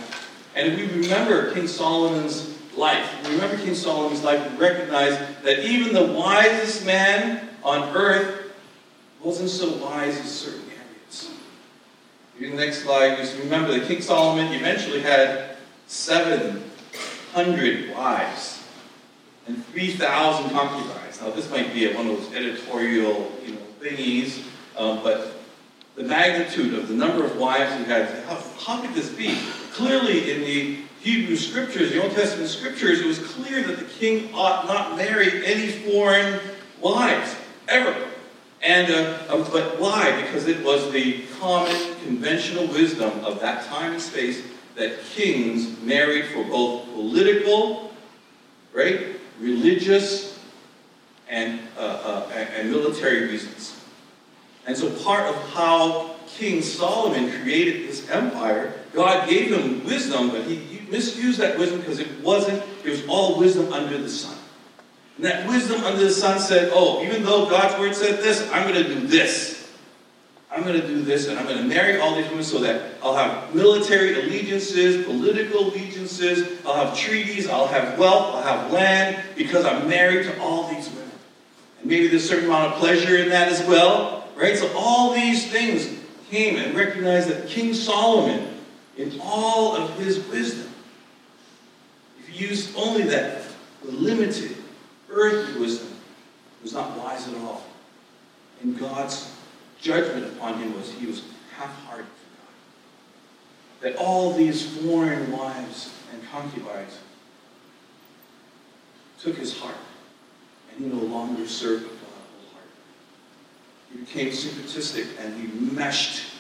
And 0.56 0.68
if 0.68 0.80
we 0.80 1.02
remember 1.02 1.54
King 1.54 1.68
Solomon's 1.68 2.58
life, 2.76 3.08
we 3.26 3.36
remember 3.36 3.58
King 3.58 3.76
Solomon's 3.76 4.24
life, 4.24 4.52
we 4.52 4.58
recognize 4.58 5.18
that 5.44 5.66
even 5.66 5.94
the 5.94 6.14
wisest 6.14 6.86
man 6.86 7.50
on 7.64 7.96
earth 7.96 8.52
wasn't 9.22 9.50
so 9.50 9.72
wise 9.78 10.18
in 10.18 10.26
certain 10.26 10.62
areas. 10.70 11.30
In 12.40 12.52
the 12.52 12.66
next 12.66 12.84
slide, 12.84 13.18
just 13.18 13.38
remember 13.38 13.78
that 13.78 13.88
King 13.88 14.02
Solomon 14.02 14.52
eventually 14.54 15.02
had 15.02 15.58
700 17.38 17.96
wives 17.96 18.64
and 19.46 19.64
3,000 19.68 20.50
concubines. 20.50 21.22
Now, 21.22 21.30
this 21.30 21.50
might 21.52 21.72
be 21.72 21.88
one 21.94 22.08
of 22.08 22.18
those 22.18 22.34
editorial, 22.34 23.32
you 23.46 23.54
know, 23.54 23.62
thingies, 23.80 24.44
um, 24.76 25.04
but 25.04 25.34
the 25.96 26.04
magnitude 26.04 26.74
of 26.74 26.88
the 26.88 26.96
number 26.96 27.24
of 27.24 27.38
wives 27.38 27.78
he 27.78 27.84
had. 27.84 28.10
How, 28.26 28.42
how 28.60 28.82
could 28.82 28.96
this 28.96 29.10
be? 29.10 29.38
Clearly, 29.72 30.32
in 30.32 30.42
the 30.42 30.80
Hebrew 31.02 31.36
scriptures, 31.36 31.92
the 31.92 32.02
Old 32.02 32.14
Testament 32.14 32.50
scriptures, 32.50 33.02
it 33.02 33.06
was 33.06 33.20
clear 33.20 33.62
that 33.62 33.78
the 33.78 33.86
king 33.86 34.34
ought 34.34 34.66
not 34.66 34.98
marry 34.98 35.46
any 35.46 35.68
foreign 35.92 36.40
wives, 36.82 37.36
ever. 37.68 37.96
And, 38.64 38.92
uh, 38.92 39.18
um, 39.30 39.46
but 39.52 39.80
why? 39.80 40.24
Because 40.24 40.48
it 40.48 40.66
was 40.66 40.92
the 40.92 41.24
common, 41.40 41.76
conventional 42.04 42.66
wisdom 42.66 43.12
of 43.24 43.40
that 43.42 43.68
time 43.68 43.94
and 43.94 44.02
space 44.02 44.42
that 44.78 45.04
kings 45.04 45.80
married 45.82 46.26
for 46.28 46.44
both 46.44 46.86
political, 46.94 47.92
right, 48.74 49.18
religious, 49.40 50.40
and, 51.28 51.60
uh, 51.78 51.82
uh, 51.82 52.30
and 52.34 52.70
military 52.72 53.28
reasons. 53.28 53.80
And 54.66 54.78
so 54.78 54.90
part 55.04 55.24
of 55.24 55.36
how 55.50 56.16
King 56.28 56.62
Solomon 56.62 57.32
created 57.42 57.86
his 57.86 58.10
empire, 58.10 58.74
God 58.94 59.28
gave 59.28 59.52
him 59.52 59.84
wisdom, 59.84 60.30
but 60.30 60.44
he 60.44 60.82
misused 60.90 61.40
that 61.40 61.58
wisdom 61.58 61.80
because 61.80 62.00
it 62.00 62.22
wasn't, 62.22 62.62
it 62.84 62.90
was 62.90 63.06
all 63.08 63.40
wisdom 63.40 63.74
under 63.74 63.98
the 63.98 64.10
sun. 64.10 64.38
And 65.16 65.26
that 65.26 65.48
wisdom 65.48 65.84
under 65.84 66.04
the 66.04 66.12
sun 66.12 66.40
said, 66.40 66.70
oh, 66.74 67.04
even 67.04 67.24
though 67.24 67.50
God's 67.50 67.80
word 67.80 67.96
said 67.96 68.22
this, 68.22 68.48
I'm 68.52 68.72
going 68.72 68.84
to 68.84 68.94
do 68.94 69.08
this. 69.08 69.57
I'm 70.50 70.64
going 70.64 70.80
to 70.80 70.88
do 70.88 71.02
this, 71.02 71.28
and 71.28 71.38
I'm 71.38 71.46
going 71.46 71.58
to 71.58 71.64
marry 71.64 72.00
all 72.00 72.16
these 72.16 72.28
women 72.30 72.44
so 72.44 72.60
that 72.60 72.94
I'll 73.04 73.16
have 73.16 73.54
military 73.54 74.14
allegiances, 74.14 75.06
political 75.06 75.68
allegiances, 75.68 76.60
I'll 76.66 76.86
have 76.86 76.98
treaties, 76.98 77.50
I'll 77.50 77.68
have 77.68 78.00
wealth, 78.00 78.36
I'll 78.36 78.44
have 78.44 78.72
land, 78.72 79.22
because 79.36 79.66
I'm 79.66 79.90
married 79.90 80.26
to 80.26 80.40
all 80.42 80.74
these 80.74 80.90
women. 80.90 81.12
And 81.82 81.90
maybe 81.90 82.08
there's 82.08 82.24
a 82.24 82.28
certain 82.28 82.46
amount 82.46 82.74
of 82.74 82.80
pleasure 82.80 83.18
in 83.18 83.30
that 83.30 83.50
as 83.50 83.66
well, 83.68 84.28
right? 84.36 84.58
So 84.58 84.72
all 84.76 85.14
these 85.14 85.52
things 85.52 85.90
came 86.30 86.56
and 86.56 86.76
recognized 86.76 87.30
that 87.30 87.48
King 87.48 87.74
Solomon, 87.74 88.48
in 88.96 89.20
all 89.22 89.76
of 89.76 89.98
his 90.00 90.20
wisdom, 90.30 90.74
if 92.20 92.30
he 92.30 92.48
used 92.48 92.76
only 92.78 93.04
that 93.04 93.42
limited 93.84 94.56
earthly 95.10 95.60
wisdom, 95.60 95.90
was 96.64 96.74
not 96.74 96.98
wise 96.98 97.28
at 97.28 97.36
all. 97.36 97.64
And 98.62 98.80
God's 98.80 99.37
judgment 99.88 100.26
upon 100.26 100.60
him 100.60 100.76
was 100.76 100.92
he 100.92 101.08
was 101.08 101.24
half-hearted 101.56 102.06
for 102.06 103.86
God. 103.86 103.94
That 103.94 103.96
all 103.96 104.34
these 104.34 104.78
foreign 104.82 105.32
wives 105.32 105.94
and 106.12 106.22
concubines 106.30 107.00
took 109.20 109.38
his 109.38 109.58
heart, 109.58 109.78
and 110.70 110.84
he 110.84 110.94
no 110.94 111.04
longer 111.04 111.48
served 111.48 111.86
God 111.86 111.94
wholeheartedly. 112.44 112.74
He 113.94 113.98
became 114.00 114.30
syncretistic 114.30 115.08
and 115.20 115.40
he 115.40 115.48
meshed 115.74 116.34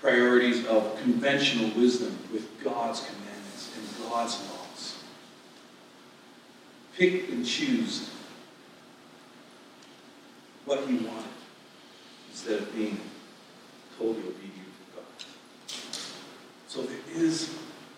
priorities 0.00 0.66
of 0.66 1.00
conventional 1.00 1.70
wisdom 1.80 2.16
with 2.30 2.62
God's 2.62 3.00
commandments 3.00 3.74
and 3.76 4.10
God's 4.10 4.38
laws. 4.50 5.02
Pick 6.94 7.30
and 7.30 7.44
choose 7.44 8.10
what 10.66 10.86
he 10.86 10.96
wanted 10.98 11.37
instead 12.38 12.60
of 12.60 12.72
being 12.72 13.00
totally 13.98 14.20
obedient 14.20 14.54
to 14.54 14.96
God. 14.96 15.04
So 16.68 16.82
there 16.82 16.96
is 17.12 17.48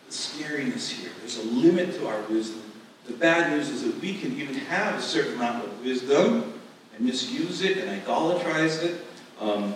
the 0.07 0.13
scariness 0.13 0.91
here. 0.91 1.11
There's 1.19 1.37
a 1.37 1.45
limit 1.45 1.95
to 1.97 2.09
our 2.09 2.23
wisdom. 2.23 2.63
The 3.07 3.13
bad 3.13 3.53
news 3.53 3.69
is 3.69 3.83
that 3.83 4.01
we 4.01 4.17
can 4.19 4.35
even 4.41 4.55
have 4.55 4.99
a 4.99 5.03
certain 5.03 5.35
amount 5.35 5.67
of 5.67 5.85
wisdom 5.85 6.55
and 6.97 7.05
misuse 7.05 7.61
it 7.61 7.77
and 7.77 7.91
idolatrize 7.91 8.83
it. 8.83 9.05
Um, 9.39 9.75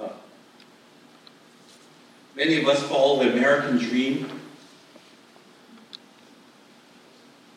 uh, 0.00 0.10
many 2.36 2.62
of 2.62 2.68
us 2.68 2.80
follow 2.84 3.24
the 3.24 3.32
American 3.32 3.78
dream. 3.78 4.30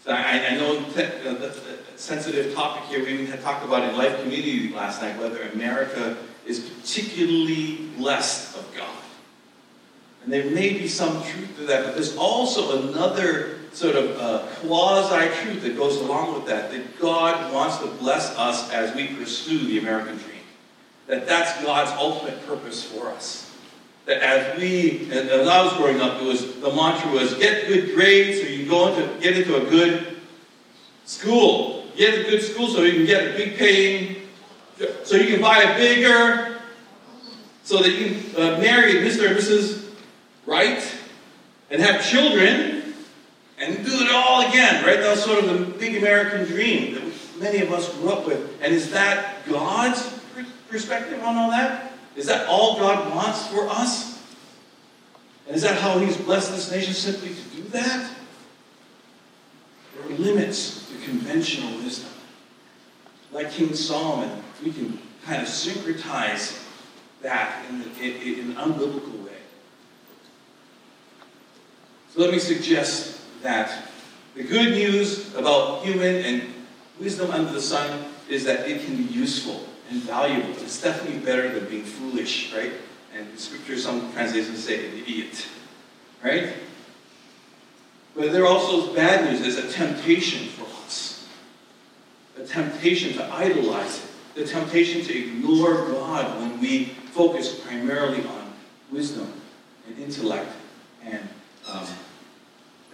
So 0.04 0.12
I, 0.12 0.48
I 0.48 0.56
know 0.56 0.80
uh, 0.98 1.52
a 1.94 1.98
sensitive 1.98 2.56
topic 2.56 2.86
here. 2.86 3.06
We 3.06 3.14
even 3.14 3.28
had 3.28 3.44
talked 3.44 3.64
about 3.64 3.88
in 3.88 3.96
Life 3.96 4.20
Community 4.24 4.74
last 4.74 5.04
night 5.04 5.20
whether 5.20 5.44
America 5.50 6.18
is 6.46 6.60
particularly 6.60 7.90
blessed 7.98 8.58
of 8.58 8.76
God. 8.76 8.88
And 10.24 10.32
there 10.32 10.50
may 10.52 10.74
be 10.74 10.88
some 10.88 11.24
truth 11.24 11.56
to 11.58 11.64
that, 11.64 11.86
but 11.86 11.96
there's 11.96 12.16
also 12.16 12.90
another 12.90 13.60
sort 13.74 13.96
of 13.96 14.18
uh, 14.20 14.46
quasi-truth 14.60 15.64
that 15.64 15.78
goes 15.78 15.98
along 15.98 16.34
with 16.34 16.46
that, 16.46 16.72
that 16.72 17.00
God 17.00 17.54
wants 17.54 17.78
to 17.80 17.88
bless 17.88 18.36
us 18.38 18.72
as 18.72 18.94
we 18.96 19.08
pursue 19.08 19.60
the 19.60 19.80
American 19.80 20.18
dream. 20.18 20.42
That 21.08 21.28
that's 21.28 21.62
God's 21.64 21.92
ultimate 21.92 22.46
purpose 22.46 22.84
for 22.84 23.08
us. 23.08 23.56
That 24.06 24.22
as 24.22 24.58
we, 24.58 25.10
as 25.12 25.48
I 25.48 25.64
was 25.64 25.74
growing 25.74 26.02
up, 26.02 26.22
it 26.22 26.26
was 26.26 26.60
the 26.60 26.74
mantra 26.74 27.12
was 27.12 27.34
get 27.36 27.68
good 27.68 27.96
grades 27.96 28.42
so 28.42 28.48
you 28.48 28.60
can 28.60 28.70
go 28.70 28.94
into 28.94 29.20
get 29.20 29.38
into 29.38 29.56
a 29.56 29.70
good 29.70 30.18
school. 31.06 31.86
Get 31.96 32.20
a 32.20 32.30
good 32.30 32.42
school 32.42 32.68
so 32.68 32.84
you 32.84 32.94
can 32.94 33.06
get 33.06 33.34
a 33.34 33.38
big 33.38 33.58
paying 33.58 34.21
so 35.04 35.16
you 35.16 35.28
can 35.28 35.42
buy 35.42 35.62
a 35.64 35.78
bigger, 35.78 36.60
so 37.64 37.82
that 37.82 37.92
you 37.92 38.16
can 38.16 38.36
uh, 38.36 38.58
marry 38.60 38.94
Mr. 38.96 39.28
and 39.28 39.38
Mrs. 39.38 39.90
Right, 40.46 40.84
and 41.70 41.82
have 41.82 42.04
children, 42.04 42.94
and 43.60 43.86
do 43.86 43.92
it 43.94 44.12
all 44.12 44.48
again, 44.50 44.84
right? 44.84 45.00
That's 45.00 45.24
sort 45.24 45.44
of 45.44 45.50
the 45.50 45.78
big 45.78 45.96
American 45.98 46.46
dream 46.46 46.96
that 46.96 47.04
many 47.40 47.60
of 47.60 47.72
us 47.72 47.94
grew 47.98 48.10
up 48.10 48.26
with. 48.26 48.58
And 48.62 48.74
is 48.74 48.92
that 48.92 49.46
God's 49.48 50.20
perspective 50.70 51.22
on 51.24 51.38
all 51.38 51.52
that? 51.52 51.94
Is 52.16 52.26
that 52.26 52.48
all 52.48 52.78
God 52.78 53.14
wants 53.14 53.48
for 53.48 53.68
us? 53.70 54.22
And 55.48 55.56
is 55.56 55.62
that 55.62 55.80
how 55.80 56.00
He's 56.00 56.18
blessed 56.18 56.52
this 56.52 56.72
nation 56.72 56.94
simply 56.94 57.30
to 57.30 57.44
do 57.56 57.64
that? 57.70 58.12
There 59.96 60.06
are 60.06 60.20
limits 60.20 60.90
to 60.90 60.98
conventional 61.06 61.78
wisdom. 61.78 62.10
Like 63.32 63.52
King 63.52 63.74
Solomon, 63.74 64.44
we 64.64 64.72
can 64.72 65.00
kind 65.26 65.42
of 65.42 65.48
syncretize 65.48 66.64
that 67.22 67.64
in, 67.70 67.82
in, 68.02 68.22
in 68.22 68.52
an 68.52 68.56
unbiblical 68.56 69.24
way. 69.24 69.32
So 72.14 72.22
let 72.22 72.32
me 72.32 72.40
suggest 72.40 73.22
that 73.42 73.86
the 74.36 74.44
good 74.44 74.72
news 74.72 75.34
about 75.36 75.84
human 75.84 76.16
and 76.16 76.44
wisdom 77.00 77.32
under 77.32 77.52
the 77.52 77.62
sun 77.62 78.06
is 78.30 78.44
that 78.46 78.68
it 78.68 78.86
can 78.86 78.98
be 78.98 79.04
useful 79.04 79.66
and 79.90 80.02
valuable. 80.02 80.52
It's 80.62 80.82
definitely 80.82 81.20
better 81.20 81.50
than 81.58 81.70
being 81.70 81.84
foolish, 81.84 82.54
right? 82.54 82.72
And 83.14 83.30
in 83.30 83.38
scripture, 83.38 83.78
some 83.78 84.12
translations 84.14 84.64
say 84.64 84.88
an 84.88 84.98
idiot, 84.98 85.48
right? 86.24 86.54
But 88.16 88.32
there 88.32 88.44
are 88.44 88.48
also 88.48 88.94
bad 88.94 89.26
news. 89.26 89.42
There's 89.42 89.58
a 89.58 89.72
temptation 89.72 90.48
for 90.48 90.64
us. 90.86 91.28
A 92.38 92.44
temptation 92.44 93.14
to 93.18 93.34
idolize 93.34 94.04
it 94.04 94.11
the 94.36 94.46
temptation 94.46 95.04
to 95.06 95.18
ignore 95.18 95.88
God 95.88 96.40
when 96.40 96.60
we 96.60 96.86
focus 96.86 97.60
primarily 97.60 98.26
on 98.26 98.54
wisdom 98.92 99.32
and 99.88 99.98
intellect 100.00 100.52
and, 101.04 101.28
um, 101.68 101.86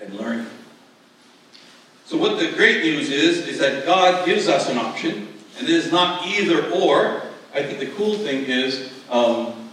and 0.02 0.14
learning. 0.16 0.48
So 2.06 2.18
what 2.18 2.40
the 2.40 2.52
great 2.54 2.84
news 2.84 3.10
is, 3.10 3.48
is 3.48 3.60
that 3.60 3.86
God 3.86 4.26
gives 4.26 4.48
us 4.48 4.70
an 4.70 4.78
option, 4.78 5.28
and 5.58 5.68
it 5.68 5.74
is 5.74 5.92
not 5.92 6.26
either 6.26 6.72
or. 6.72 7.24
I 7.54 7.64
think 7.64 7.80
the 7.80 7.88
cool 7.98 8.18
thing 8.18 8.46
is, 8.46 8.92
um, 9.10 9.70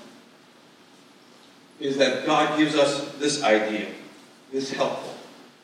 is 1.80 1.96
that 1.98 2.26
God 2.26 2.58
gives 2.58 2.74
us 2.74 3.12
this 3.14 3.42
idea, 3.42 3.88
this 4.52 4.72
helpful. 4.72 5.14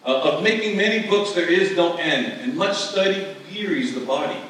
Uh, 0.04 0.20
of 0.20 0.42
making 0.42 0.76
many 0.76 1.08
books 1.08 1.32
there 1.32 1.50
is 1.50 1.76
no 1.76 1.96
end, 1.96 2.40
and 2.40 2.56
much 2.56 2.76
study 2.76 3.26
wearies 3.52 3.94
the 3.94 4.00
body. 4.00 4.40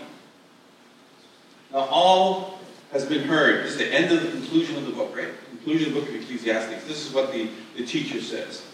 Now, 1.73 1.81
all 1.81 2.59
has 2.93 3.05
been 3.07 3.23
heard. 3.23 3.65
This 3.65 3.73
is 3.73 3.79
the 3.79 3.93
end 3.93 4.13
of 4.13 4.23
the 4.23 4.31
conclusion 4.31 4.77
of 4.77 4.87
the 4.87 4.93
book, 4.93 5.15
right? 5.17 5.29
Conclusion 5.51 5.89
of 5.89 5.95
the 5.95 6.01
book 6.01 6.09
of 6.09 6.17
Ecclesiastes. 6.17 6.85
This 6.87 7.07
is 7.07 7.15
what 7.15 7.33
the, 7.33 7.49
the 7.77 7.87
teacher 7.87 8.21
says. 8.21 8.65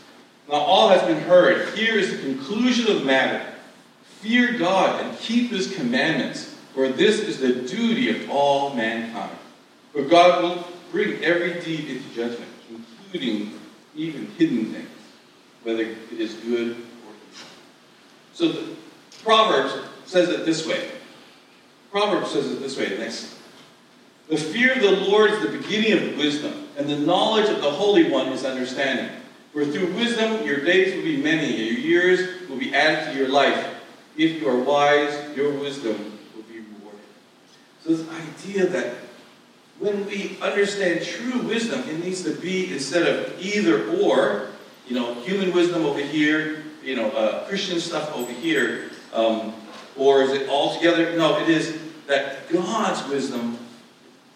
Now, 0.49 0.55
all 0.55 0.89
has 0.89 1.03
been 1.03 1.21
heard. 1.21 1.75
Here 1.77 1.97
is 1.97 2.11
the 2.11 2.19
conclusion 2.19 2.95
of 2.95 3.05
matter. 3.05 3.45
Fear 4.21 4.59
God 4.59 5.05
and 5.05 5.19
keep 5.19 5.51
his 5.51 5.75
commandments, 5.75 6.57
for 6.73 6.89
this 6.89 7.21
is 7.21 7.39
the 7.39 7.53
duty 7.69 8.09
of 8.11 8.31
all 8.31 8.75
mankind. 8.75 9.37
For 9.93 10.03
God 10.03 10.43
will 10.43 10.67
bring 10.91 11.23
every 11.23 11.61
deed 11.61 11.91
into 11.91 12.09
judgment, 12.15 12.51
including 12.71 13.53
even 13.95 14.27
hidden 14.39 14.73
things, 14.73 14.89
whether 15.63 15.83
it 15.83 16.13
is 16.13 16.35
good 16.35 16.71
or 16.71 17.13
evil. 17.33 17.49
So 18.33 18.49
the 18.49 18.77
Proverbs 19.23 19.75
says 20.07 20.29
it 20.29 20.47
this 20.47 20.67
way 20.67 20.91
Proverbs 21.97 22.33
says 22.33 22.53
it 22.53 22.61
this 22.61 22.77
way, 22.77 22.95
next. 22.99 23.35
The 24.29 24.37
fear 24.37 24.75
of 24.75 24.83
the 24.83 25.01
Lord 25.09 25.31
is 25.31 25.41
the 25.41 25.57
beginning 25.57 26.11
of 26.11 26.19
wisdom, 26.19 26.69
and 26.77 26.87
the 26.91 26.99
knowledge 26.99 27.49
of 27.49 27.63
the 27.63 27.71
Holy 27.71 28.11
One 28.11 28.29
is 28.29 28.45
understanding. 28.45 29.09
For 29.55 29.65
through 29.65 29.95
wisdom 29.95 30.45
your 30.45 30.63
days 30.63 30.95
will 30.95 31.05
be 31.05 31.17
many, 31.17 31.47
and 31.47 31.75
your 31.75 31.79
years 31.79 32.51
will 32.51 32.59
be 32.59 32.75
added 32.75 33.11
to 33.11 33.19
your 33.19 33.31
life. 33.31 33.77
If 34.15 34.43
you 34.43 34.47
are 34.47 34.59
wise, 34.59 35.35
your 35.35 35.53
wisdom 35.53 36.19
will 36.35 36.43
be 36.43 36.59
rewarded. 36.59 37.01
So 37.83 37.95
this 37.95 38.07
idea 38.11 38.67
that 38.67 38.97
when 39.79 40.05
we 40.05 40.37
understand 40.43 41.03
true 41.03 41.41
wisdom, 41.45 41.81
it 41.89 42.05
needs 42.05 42.23
to 42.25 42.35
be 42.35 42.75
instead 42.75 43.09
of 43.09 43.43
either 43.43 43.89
or, 44.03 44.49
you 44.87 44.97
know, 44.97 45.15
human 45.23 45.51
wisdom 45.51 45.87
over 45.87 46.01
here, 46.01 46.63
you 46.85 46.95
know, 46.95 47.09
uh, 47.13 47.49
Christian 47.49 47.81
stuff 47.81 48.15
over 48.15 48.33
here, 48.33 48.91
um, 49.15 49.55
or 49.97 50.21
is 50.21 50.33
it 50.33 50.47
all 50.51 50.75
together? 50.75 51.17
No, 51.17 51.39
it 51.39 51.49
is 51.49 51.86
that 52.07 52.51
God's 52.53 53.09
wisdom, 53.09 53.59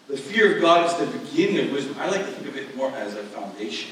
the 0.07 0.17
fear 0.17 0.55
of 0.55 0.61
God 0.61 0.87
is 0.87 0.97
the 0.97 1.17
beginning 1.17 1.67
of 1.67 1.71
wisdom. 1.71 1.95
I 1.99 2.09
like 2.09 2.25
to 2.25 2.31
think 2.31 2.47
of 2.47 2.57
it 2.57 2.75
more 2.75 2.91
as 2.91 3.15
a 3.15 3.23
foundation. 3.23 3.91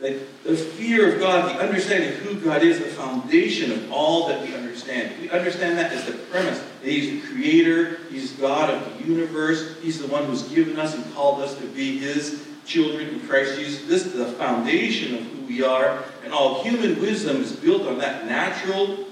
That 0.00 0.44
the 0.44 0.56
fear 0.56 1.14
of 1.14 1.20
God, 1.20 1.54
the 1.54 1.60
understanding 1.60 2.10
of 2.10 2.16
who 2.18 2.40
God 2.40 2.62
is, 2.62 2.78
the 2.78 2.84
foundation 2.86 3.72
of 3.72 3.92
all 3.92 4.28
that 4.28 4.40
we 4.42 4.54
understand. 4.54 5.20
We 5.20 5.28
understand 5.28 5.76
that 5.78 5.92
as 5.92 6.06
the 6.06 6.12
premise 6.12 6.60
that 6.60 6.88
He's 6.88 7.20
the 7.20 7.28
creator, 7.28 7.98
He's 8.08 8.32
God 8.32 8.70
of 8.70 8.98
the 8.98 9.04
universe, 9.04 9.76
He's 9.82 10.00
the 10.00 10.06
one 10.06 10.24
who's 10.26 10.42
given 10.44 10.78
us 10.78 10.94
and 10.94 11.14
called 11.14 11.42
us 11.42 11.56
to 11.58 11.66
be 11.66 11.98
His 11.98 12.46
children 12.64 13.08
in 13.08 13.20
Christ 13.26 13.58
Jesus. 13.58 13.86
This 13.88 14.06
is 14.06 14.12
the 14.12 14.26
foundation 14.32 15.16
of 15.16 15.22
who 15.22 15.46
we 15.46 15.64
are, 15.64 16.04
and 16.22 16.32
all 16.32 16.62
human 16.62 17.00
wisdom 17.00 17.42
is 17.42 17.52
built 17.52 17.82
on 17.82 17.98
that 17.98 18.26
natural 18.26 19.04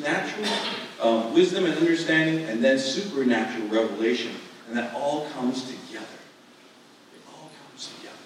natural 0.00 0.46
um, 1.00 1.34
wisdom 1.34 1.66
and 1.66 1.74
understanding, 1.74 2.44
and 2.46 2.62
then 2.62 2.78
supernatural 2.78 3.68
revelation. 3.68 4.32
And 4.68 4.76
that 4.76 4.94
all 4.94 5.28
comes 5.30 5.64
together. 5.64 6.06
It 7.14 7.22
all 7.32 7.50
comes 7.68 7.92
together. 7.94 8.16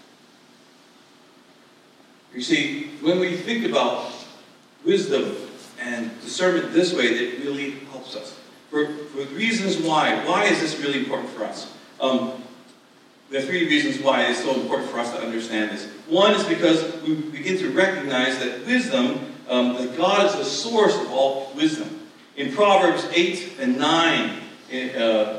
You 2.34 2.42
see, 2.42 2.90
when 3.00 3.20
we 3.20 3.36
think 3.36 3.66
about 3.66 4.12
wisdom 4.84 5.36
and 5.80 6.10
discernment 6.20 6.72
this 6.72 6.94
way, 6.94 7.04
it 7.04 7.44
really 7.44 7.70
helps 7.90 8.16
us. 8.16 8.38
For, 8.70 8.86
for 8.86 9.24
reasons 9.34 9.78
why. 9.78 10.24
Why 10.26 10.44
is 10.44 10.60
this 10.60 10.78
really 10.78 11.00
important 11.00 11.30
for 11.30 11.44
us? 11.44 11.72
Um, 12.00 12.42
there 13.30 13.40
are 13.40 13.44
three 13.44 13.66
reasons 13.66 14.02
why 14.02 14.22
it's 14.26 14.42
so 14.42 14.54
important 14.54 14.90
for 14.90 14.98
us 14.98 15.12
to 15.12 15.22
understand 15.22 15.70
this. 15.70 15.86
One 16.08 16.34
is 16.34 16.44
because 16.44 17.00
we 17.02 17.14
begin 17.14 17.58
to 17.58 17.70
recognize 17.70 18.38
that 18.40 18.66
wisdom, 18.66 19.32
um, 19.48 19.74
that 19.74 19.96
God 19.96 20.26
is 20.26 20.36
the 20.36 20.44
source 20.44 20.94
of 20.96 21.12
all 21.12 21.52
wisdom. 21.54 21.99
In 22.36 22.54
Proverbs 22.54 23.06
8 23.12 23.58
and 23.60 23.78
9, 23.78 24.40
uh, 24.72 25.38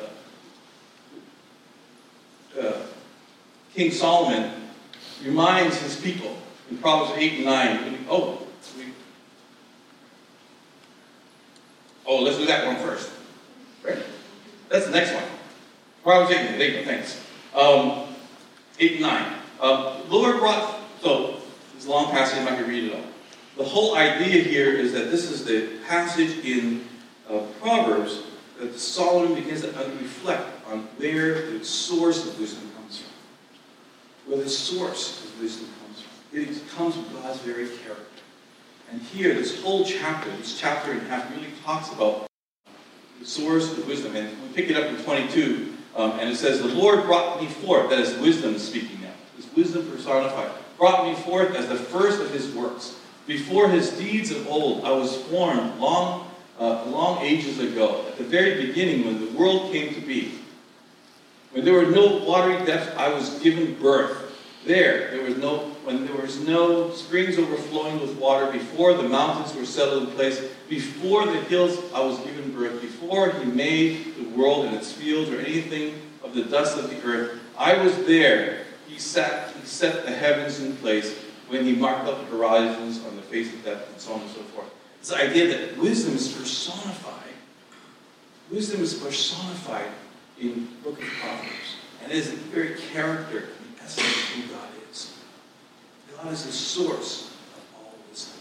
uh, 2.59 2.73
King 3.73 3.91
Solomon 3.91 4.51
reminds 5.23 5.77
his 5.77 5.99
people 5.99 6.35
in 6.69 6.77
Proverbs 6.77 7.17
8 7.17 7.33
and 7.33 7.45
9, 7.45 8.05
oh, 8.09 8.47
we, 8.77 8.85
oh, 12.05 12.21
let's 12.21 12.37
do 12.37 12.45
that 12.45 12.65
one 12.65 12.75
first. 12.77 13.09
Right? 13.83 14.03
That's 14.69 14.85
the 14.85 14.91
next 14.91 15.13
one. 15.13 15.23
Proverbs 16.03 16.31
8 16.31 16.37
and 16.37 16.61
8, 16.61 16.85
thanks. 16.85 17.21
Um, 17.55 18.07
8 18.79 18.91
and 18.93 19.01
9. 19.01 19.33
Uh, 19.59 20.01
Lord 20.09 20.39
brought, 20.39 20.79
so 21.01 21.37
this 21.75 21.87
long 21.87 22.11
passage, 22.11 22.39
I'm 22.39 22.45
not 22.45 22.67
read 22.67 22.85
it 22.85 22.95
all. 22.95 23.10
The 23.57 23.63
whole 23.63 23.95
idea 23.95 24.43
here 24.43 24.71
is 24.71 24.93
that 24.93 25.11
this 25.11 25.29
is 25.29 25.43
the 25.43 25.77
passage 25.87 26.43
in 26.45 26.87
uh, 27.29 27.39
Proverbs 27.59 28.23
that 28.59 28.79
Solomon 28.79 29.35
begins 29.35 29.61
to 29.61 29.67
reflect 29.67 30.47
on 30.67 30.81
where 30.97 31.51
the 31.51 31.65
source 31.65 32.25
of 32.25 32.39
wisdom 32.39 32.71
comes 32.77 32.99
from. 33.01 34.31
Where 34.31 34.43
the 34.43 34.49
source 34.49 35.25
of 35.25 35.41
wisdom 35.41 35.67
comes 35.83 36.01
from. 36.01 36.39
It 36.39 36.69
comes 36.69 36.95
from 36.95 37.21
God's 37.21 37.39
very 37.39 37.67
character. 37.67 38.05
And 38.91 39.01
here, 39.01 39.33
this 39.33 39.61
whole 39.61 39.85
chapter, 39.85 40.29
this 40.37 40.59
chapter 40.59 40.91
and 40.91 41.01
a 41.01 41.05
half, 41.05 41.29
really 41.35 41.47
talks 41.63 41.91
about 41.91 42.27
the 43.19 43.25
source 43.25 43.71
of 43.77 43.87
wisdom. 43.87 44.15
And 44.15 44.29
we 44.43 44.53
pick 44.53 44.69
it 44.69 44.77
up 44.77 44.85
in 44.85 45.03
22, 45.03 45.73
um, 45.95 46.11
and 46.19 46.29
it 46.29 46.35
says, 46.35 46.61
The 46.61 46.67
Lord 46.67 47.03
brought 47.05 47.41
me 47.41 47.47
forth, 47.47 47.89
that 47.89 47.99
is 47.99 48.17
wisdom 48.17 48.57
speaking 48.57 49.01
now, 49.01 49.13
this 49.35 49.47
wisdom 49.55 49.89
personified, 49.89 50.51
brought 50.77 51.05
me 51.05 51.15
forth 51.15 51.55
as 51.55 51.67
the 51.67 51.75
first 51.75 52.21
of 52.21 52.31
his 52.31 52.53
works. 52.53 52.97
Before 53.27 53.69
his 53.69 53.91
deeds 53.91 54.31
of 54.31 54.47
old, 54.47 54.83
I 54.83 54.91
was 54.91 55.15
formed 55.23 55.79
long, 55.79 56.29
uh, 56.59 56.85
long 56.85 57.19
ages 57.21 57.59
ago, 57.59 58.05
at 58.07 58.17
the 58.17 58.23
very 58.23 58.65
beginning 58.65 59.05
when 59.05 59.19
the 59.19 59.31
world 59.37 59.71
came 59.71 59.93
to 59.93 60.01
be. 60.01 60.39
When 61.51 61.65
there 61.65 61.73
were 61.73 61.85
no 61.85 62.17
watery 62.25 62.65
depths, 62.65 62.95
I 62.97 63.13
was 63.13 63.39
given 63.39 63.75
birth. 63.75 64.29
There, 64.65 65.11
there 65.11 65.23
was 65.23 65.37
no, 65.37 65.57
when 65.83 66.05
there 66.05 66.15
was 66.15 66.39
no 66.39 66.91
springs 66.91 67.37
overflowing 67.37 67.99
with 67.99 68.15
water, 68.17 68.51
before 68.51 68.93
the 68.93 69.07
mountains 69.07 69.55
were 69.55 69.65
settled 69.65 70.03
in 70.03 70.15
place, 70.15 70.41
before 70.69 71.25
the 71.25 71.41
hills 71.41 71.77
I 71.93 72.01
was 72.01 72.17
given 72.19 72.51
birth, 72.51 72.81
before 72.81 73.31
he 73.31 73.45
made 73.45 74.15
the 74.15 74.29
world 74.29 74.65
and 74.65 74.75
its 74.75 74.91
fields 74.91 75.29
or 75.29 75.39
anything 75.39 76.01
of 76.23 76.33
the 76.33 76.43
dust 76.43 76.77
of 76.77 76.89
the 76.89 77.03
earth, 77.03 77.39
I 77.57 77.83
was 77.83 77.95
there. 78.05 78.65
He 78.87 78.99
sat, 78.99 79.53
he 79.55 79.65
set 79.65 80.05
the 80.05 80.11
heavens 80.11 80.59
in 80.59 80.75
place 80.77 81.15
when 81.51 81.65
he 81.65 81.75
marked 81.75 82.07
up 82.07 82.17
the 82.21 82.37
horizons 82.37 83.05
on 83.05 83.15
the 83.17 83.21
face 83.23 83.53
of 83.53 83.63
death 83.65 83.85
and 83.91 83.99
so 83.99 84.13
on 84.13 84.21
and 84.21 84.29
so 84.29 84.41
forth. 84.41 84.69
This 85.01 85.11
idea 85.11 85.47
that 85.47 85.77
wisdom 85.77 86.15
is 86.15 86.31
personified. 86.31 87.33
Wisdom 88.49 88.81
is 88.81 88.93
personified 88.93 89.89
in 90.39 90.67
the 90.83 90.89
book 90.89 91.01
of 91.01 91.07
Proverbs. 91.19 91.75
And 92.01 92.11
it 92.11 92.17
is 92.17 92.31
the 92.31 92.37
very 92.37 92.75
character 92.93 93.37
and 93.37 93.77
the 93.77 93.83
essence 93.83 94.07
of 94.07 94.29
who 94.29 94.53
God 94.53 94.69
is. 94.89 95.13
God 96.15 96.31
is 96.31 96.45
the 96.45 96.51
source 96.53 97.35
of 97.57 97.63
all 97.75 97.93
wisdom. 98.09 98.39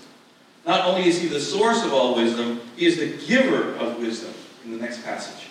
Not 0.65 0.87
only 0.87 1.09
is 1.09 1.21
he 1.21 1.27
the 1.27 1.41
source 1.41 1.85
of 1.85 1.93
all 1.93 2.15
wisdom, 2.15 2.61
he 2.77 2.87
is 2.87 2.97
the 2.97 3.27
giver 3.27 3.75
of 3.75 3.99
wisdom 3.99 4.33
in 4.65 4.71
the 4.71 4.79
next 4.79 5.03
passage. 5.03 5.49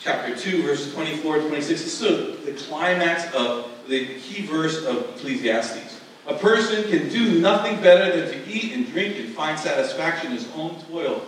Chapter 0.00 0.36
2, 0.36 0.62
verses 0.62 0.92
24 0.92 1.38
and 1.38 1.48
26. 1.48 1.82
This 1.82 2.00
is 2.02 2.44
the 2.44 2.52
climax 2.52 3.32
of 3.34 3.70
the 3.88 4.06
key 4.20 4.46
verse 4.46 4.84
of 4.84 4.96
Ecclesiastes. 5.16 5.99
A 6.26 6.34
person 6.34 6.88
can 6.90 7.08
do 7.08 7.40
nothing 7.40 7.80
better 7.80 8.16
than 8.16 8.30
to 8.30 8.50
eat 8.50 8.72
and 8.72 8.90
drink 8.92 9.16
and 9.18 9.28
find 9.30 9.58
satisfaction 9.58 10.30
in 10.30 10.36
his 10.36 10.48
own 10.54 10.80
toil. 10.90 11.24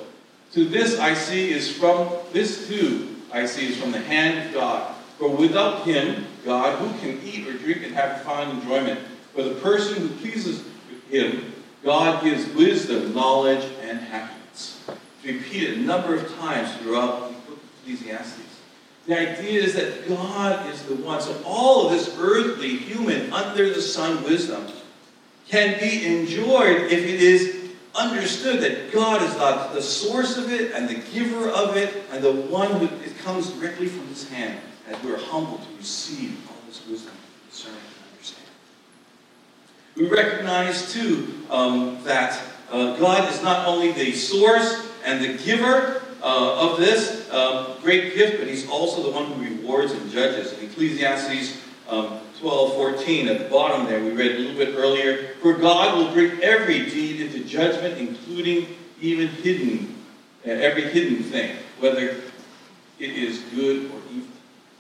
To 0.52 0.64
this 0.64 0.98
I 0.98 1.14
see 1.14 1.50
is 1.50 1.74
from, 1.74 2.10
this 2.32 2.68
too 2.68 3.16
I 3.32 3.46
see 3.46 3.68
is 3.68 3.78
from 3.78 3.92
the 3.92 4.00
hand 4.00 4.48
of 4.48 4.54
God. 4.54 4.94
For 5.18 5.28
without 5.28 5.84
him, 5.84 6.26
God, 6.44 6.78
who 6.78 6.98
can 6.98 7.20
eat 7.26 7.46
or 7.46 7.54
drink 7.54 7.84
and 7.84 7.94
have 7.94 8.22
fine 8.22 8.50
enjoyment? 8.50 9.00
For 9.34 9.42
the 9.42 9.54
person 9.56 9.96
who 9.96 10.08
pleases 10.16 10.64
him, 11.10 11.52
God 11.82 12.22
gives 12.22 12.46
wisdom, 12.54 13.14
knowledge, 13.14 13.64
and 13.82 13.98
happiness. 13.98 14.80
It's 14.88 15.26
repeated 15.26 15.78
a 15.78 15.80
number 15.80 16.14
of 16.14 16.36
times 16.36 16.74
throughout 16.76 17.28
the 17.28 17.34
book 17.40 17.58
of 17.58 17.70
Ecclesiastes. 17.82 18.40
The 19.06 19.18
idea 19.18 19.62
is 19.62 19.74
that 19.74 20.08
God 20.08 20.68
is 20.70 20.82
the 20.82 20.94
one. 20.96 21.20
So 21.20 21.40
all 21.44 21.86
of 21.86 21.92
this 21.92 22.14
earthly, 22.18 22.76
human, 22.76 23.32
under 23.32 23.72
the 23.72 23.82
sun 23.82 24.22
wisdom 24.22 24.66
can 25.52 25.78
be 25.78 26.06
enjoyed 26.06 26.90
if 26.90 27.04
it 27.04 27.22
is 27.22 27.70
understood 27.94 28.62
that 28.62 28.90
God 28.90 29.20
is 29.20 29.34
the, 29.34 29.74
the 29.74 29.82
source 29.82 30.38
of 30.38 30.50
it 30.50 30.72
and 30.72 30.88
the 30.88 30.94
giver 31.12 31.50
of 31.50 31.76
it 31.76 32.04
and 32.10 32.24
the 32.24 32.32
one 32.32 32.70
who 32.70 32.86
it 33.04 33.18
comes 33.18 33.50
directly 33.50 33.86
from 33.86 34.08
his 34.08 34.26
hand 34.30 34.58
as 34.88 35.00
we're 35.04 35.18
humble 35.18 35.58
to 35.58 35.76
receive 35.76 36.38
all 36.48 36.56
this 36.66 36.80
wisdom, 36.86 37.12
discernment, 37.50 37.82
and 37.84 38.12
understanding. 38.12 38.50
We 39.94 40.08
recognize 40.08 40.90
too 40.90 41.34
um, 41.50 42.02
that 42.04 42.40
uh, 42.70 42.96
God 42.96 43.30
is 43.30 43.42
not 43.42 43.68
only 43.68 43.92
the 43.92 44.12
source 44.12 44.90
and 45.04 45.22
the 45.22 45.36
giver 45.44 46.00
uh, 46.22 46.70
of 46.70 46.78
this 46.78 47.30
um, 47.30 47.76
great 47.82 48.14
gift, 48.14 48.38
but 48.38 48.48
he's 48.48 48.66
also 48.70 49.02
the 49.02 49.10
one 49.10 49.26
who 49.26 49.44
rewards 49.44 49.92
and 49.92 50.10
judges. 50.10 50.58
In 50.58 50.70
Ecclesiastes 50.70 51.60
um, 51.90 52.20
12, 52.42 52.74
14, 52.74 53.28
at 53.28 53.38
the 53.38 53.44
bottom 53.44 53.86
there, 53.86 54.02
we 54.02 54.10
read 54.10 54.32
a 54.32 54.38
little 54.40 54.56
bit 54.56 54.74
earlier, 54.76 55.28
for 55.40 55.54
God 55.54 55.96
will 55.96 56.12
bring 56.12 56.42
every 56.42 56.90
deed 56.90 57.20
into 57.20 57.44
judgment, 57.44 57.98
including 57.98 58.66
even 59.00 59.28
hidden, 59.28 59.96
uh, 60.44 60.50
every 60.50 60.82
hidden 60.90 61.22
thing, 61.22 61.56
whether 61.78 62.16
it 62.98 63.10
is 63.10 63.38
good 63.54 63.84
or 63.92 63.98
evil. 64.12 64.28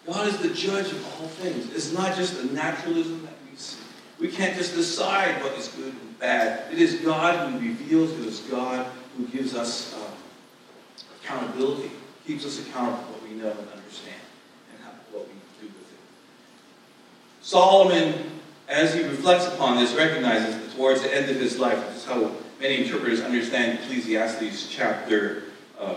God 0.08 0.26
is 0.26 0.38
the 0.38 0.52
judge 0.52 0.90
of 0.90 1.06
all 1.06 1.28
things. 1.28 1.72
It's 1.72 1.92
not 1.92 2.16
just 2.16 2.42
a 2.42 2.52
naturalism 2.52 3.22
that 3.22 3.34
we 3.48 3.56
see. 3.56 3.78
We 4.18 4.26
can't 4.26 4.56
just 4.56 4.74
decide 4.74 5.40
what 5.40 5.52
is 5.52 5.68
good 5.68 5.94
and 5.94 6.18
bad. 6.18 6.72
It 6.72 6.80
is 6.80 6.96
God 6.96 7.48
who 7.48 7.60
reveals, 7.60 8.10
it 8.18 8.26
is 8.26 8.40
God 8.40 8.86
who 9.16 9.28
gives 9.28 9.54
us 9.54 9.94
uh, 9.94 10.10
accountability, 11.22 11.92
keeps 12.26 12.44
us 12.44 12.58
accountable 12.66 12.98
for 13.04 13.12
what 13.12 13.22
we 13.22 13.36
know 13.36 13.50
and 13.50 13.68
understand. 13.70 14.22
Solomon, 17.42 18.30
as 18.68 18.94
he 18.94 19.02
reflects 19.02 19.46
upon 19.48 19.76
this, 19.76 19.94
recognizes 19.94 20.56
that 20.56 20.76
towards 20.76 21.02
the 21.02 21.14
end 21.14 21.28
of 21.28 21.36
his 21.36 21.58
life, 21.58 21.78
this 21.88 21.98
is 21.98 22.04
how 22.04 22.30
many 22.60 22.84
interpreters 22.84 23.20
understand 23.20 23.80
Ecclesiastes 23.80 24.68
chapter 24.68 25.44
um, 25.80 25.96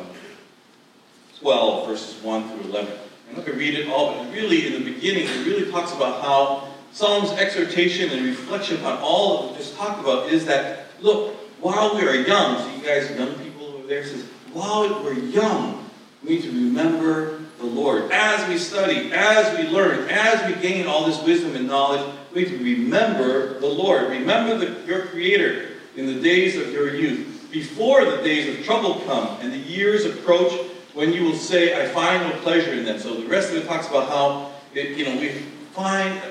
12, 1.40 1.88
verses 1.88 2.24
1 2.24 2.50
through 2.50 2.72
11. 2.72 2.94
I'm 3.30 3.36
not 3.36 3.46
going 3.46 3.58
to 3.58 3.64
read 3.64 3.76
it 3.76 3.88
all, 3.90 4.16
but 4.16 4.34
really, 4.34 4.66
in 4.66 4.84
the 4.84 4.92
beginning, 4.92 5.26
it 5.26 5.46
really 5.46 5.72
talks 5.72 5.94
about 5.94 6.24
how 6.24 6.68
Solomon's 6.92 7.38
exhortation 7.40 8.10
and 8.10 8.26
reflection 8.26 8.78
upon 8.78 8.98
all 9.00 9.38
of 9.38 9.46
what 9.46 9.52
we 9.52 9.58
just 9.60 9.76
talked 9.76 10.00
about 10.00 10.30
is 10.30 10.46
that, 10.46 10.88
look, 11.02 11.36
while 11.62 11.96
we 11.96 12.08
are 12.08 12.16
young, 12.16 12.58
so 12.58 12.76
you 12.76 12.84
guys, 12.84 13.12
young 13.12 13.36
people 13.36 13.68
over 13.68 13.88
there, 13.88 14.04
says, 14.04 14.24
while 14.52 15.04
we're 15.04 15.14
young, 15.14 15.88
we 16.24 16.36
need 16.36 16.44
to 16.44 16.52
remember 16.52 17.35
the 17.58 17.66
Lord. 17.66 18.12
As 18.12 18.48
we 18.50 18.58
study, 18.58 19.12
as 19.14 19.58
we 19.58 19.68
learn, 19.68 20.10
as 20.10 20.46
we 20.48 20.62
gain 20.62 20.88
all 20.88 21.06
this 21.06 21.22
wisdom 21.24 21.56
and 21.56 21.68
knowledge, 21.68 22.06
we 22.34 22.46
remember 22.58 23.60
the 23.60 23.68
Lord. 23.68 24.10
Remember 24.10 24.58
the, 24.58 24.86
your 24.86 25.06
Creator 25.08 25.70
in 25.96 26.08
the 26.08 26.22
days 26.22 26.58
of 26.58 26.72
your 26.72 26.94
youth, 26.94 27.48
before 27.52 28.04
the 28.04 28.18
days 28.18 28.58
of 28.60 28.66
trouble 28.66 28.96
come 29.06 29.38
and 29.40 29.54
the 29.54 29.58
years 29.58 30.04
approach 30.04 30.52
when 30.94 31.14
you 31.14 31.24
will 31.24 31.36
say, 31.36 31.82
I 31.82 31.88
find 31.88 32.24
no 32.24 32.38
pleasure 32.42 32.74
in 32.74 32.84
them. 32.84 33.00
So 33.00 33.14
the 33.14 33.28
rest 33.28 33.52
of 33.52 33.58
it 33.58 33.68
talks 33.68 33.88
about 33.88 34.10
how, 34.10 34.52
it, 34.74 34.98
you 34.98 35.06
know, 35.06 35.20
we 35.20 35.30
find, 35.74 36.22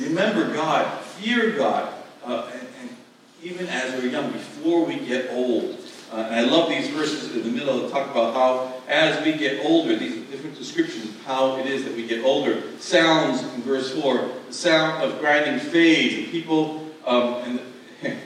remember 0.00 0.52
God, 0.52 1.00
fear 1.00 1.52
God, 1.52 1.92
uh, 2.24 2.50
and, 2.52 2.68
and 2.80 2.96
even 3.42 3.66
as 3.68 4.00
we're 4.00 4.10
young, 4.10 4.30
before 4.32 4.84
we 4.84 4.98
get 4.98 5.30
old. 5.32 5.80
Uh, 6.12 6.28
and 6.30 6.34
I 6.34 6.40
love 6.42 6.68
these 6.68 6.88
verses 6.88 7.34
in 7.34 7.42
the 7.42 7.50
middle 7.50 7.80
that 7.80 7.90
talk 7.90 8.10
about 8.10 8.34
how, 8.34 8.82
as 8.88 9.24
we 9.24 9.32
get 9.32 9.64
older, 9.64 9.96
these 9.96 10.24
different 10.30 10.56
descriptions 10.56 11.04
of 11.04 11.24
how 11.24 11.56
it 11.56 11.66
is 11.66 11.84
that 11.84 11.94
we 11.94 12.06
get 12.06 12.24
older. 12.24 12.62
Sounds 12.78 13.42
in 13.54 13.62
verse 13.62 13.92
4, 14.00 14.30
the 14.46 14.52
sound 14.52 15.02
of 15.02 15.18
grinding 15.18 15.58
fades, 15.58 16.14
and 16.14 16.28
people, 16.30 16.88
um, 17.04 17.34
and 17.44 17.60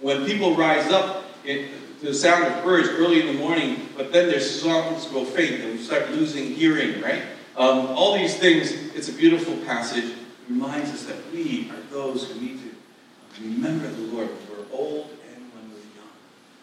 when 0.00 0.24
people 0.24 0.56
rise 0.56 0.90
up, 0.90 1.24
it, 1.44 1.70
to 2.00 2.06
the 2.06 2.14
sound 2.14 2.44
of 2.44 2.62
birds 2.62 2.88
early 2.88 3.20
in 3.20 3.26
the 3.26 3.32
morning, 3.32 3.88
but 3.96 4.12
then 4.12 4.28
their 4.28 4.40
songs 4.40 5.06
go 5.06 5.24
faint 5.24 5.62
and 5.62 5.72
we 5.72 5.78
start 5.78 6.10
losing 6.12 6.54
hearing, 6.54 7.00
right? 7.02 7.22
Um, 7.56 7.86
all 7.88 8.16
these 8.16 8.36
things, 8.36 8.70
it's 8.94 9.08
a 9.08 9.12
beautiful 9.12 9.56
passage. 9.58 10.04
It 10.04 10.16
reminds 10.48 10.90
us 10.90 11.04
that 11.06 11.16
we 11.32 11.68
are 11.70 11.80
those 11.90 12.30
who 12.30 12.40
need 12.40 12.60
to 12.62 13.42
remember 13.42 13.88
the 13.88 14.02
Lord 14.12 14.28
when 14.28 14.58
we're 14.58 14.76
old 14.76 15.10
and 15.34 15.42
when 15.52 15.70
we're 15.70 15.80
young, 15.96 16.14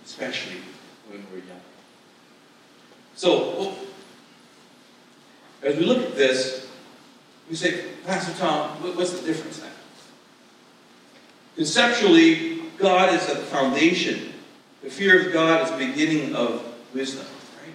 especially 0.06 0.60
when 1.10 1.26
we're 1.32 1.40
young. 1.40 1.60
So, 3.16 3.56
oh, 3.58 3.78
as 5.64 5.76
we 5.78 5.86
look 5.86 6.04
at 6.04 6.16
this, 6.16 6.68
we 7.50 7.56
say, 7.56 7.86
Pastor 8.06 8.34
Tom, 8.38 8.70
what's 8.96 9.20
the 9.20 9.26
difference 9.26 9.60
then? 9.60 9.72
Conceptually, 11.56 12.62
God 12.78 13.14
is 13.14 13.26
the 13.26 13.36
foundation. 13.36 14.34
The 14.84 14.90
fear 14.90 15.28
of 15.28 15.34
God 15.34 15.64
is 15.64 15.72
the 15.72 15.78
beginning 15.78 16.36
of 16.36 16.64
wisdom, 16.94 17.26
right? 17.64 17.74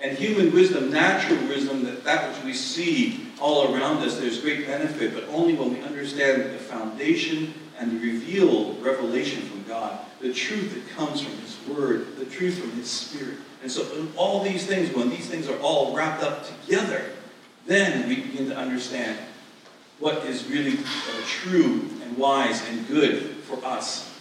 And 0.00 0.16
human 0.16 0.52
wisdom, 0.52 0.90
natural 0.90 1.40
wisdom, 1.48 1.84
that, 1.84 2.04
that 2.04 2.34
which 2.34 2.44
we 2.44 2.52
see 2.52 3.26
all 3.40 3.74
around 3.74 3.98
us, 3.98 4.18
there's 4.18 4.40
great 4.40 4.66
benefit, 4.66 5.14
but 5.14 5.24
only 5.28 5.54
when 5.54 5.72
we 5.72 5.82
understand 5.82 6.54
the 6.54 6.58
foundation 6.58 7.54
and 7.78 7.92
the 7.92 8.06
revealed 8.12 8.82
revelation 8.82 9.42
from 9.42 9.62
God, 9.64 9.98
the 10.20 10.32
truth 10.32 10.74
that 10.74 10.88
comes 10.96 11.20
from 11.20 11.36
His 11.38 11.56
Word, 11.68 12.16
the 12.16 12.24
truth 12.26 12.58
from 12.58 12.70
His 12.72 12.90
Spirit. 12.90 13.36
And 13.62 13.70
so, 13.70 14.08
all 14.16 14.42
these 14.42 14.66
things, 14.66 14.94
when 14.94 15.10
these 15.10 15.28
things 15.28 15.48
are 15.48 15.58
all 15.58 15.94
wrapped 15.94 16.22
up 16.22 16.46
together, 16.46 17.04
then 17.66 18.08
we 18.08 18.16
begin 18.16 18.48
to 18.48 18.56
understand 18.56 19.18
what 19.98 20.24
is 20.26 20.46
really 20.48 20.78
uh, 20.78 21.22
true 21.26 21.88
and 22.02 22.16
wise 22.16 22.66
and 22.68 22.86
good 22.86 23.36
for 23.44 23.62
us. 23.64 24.12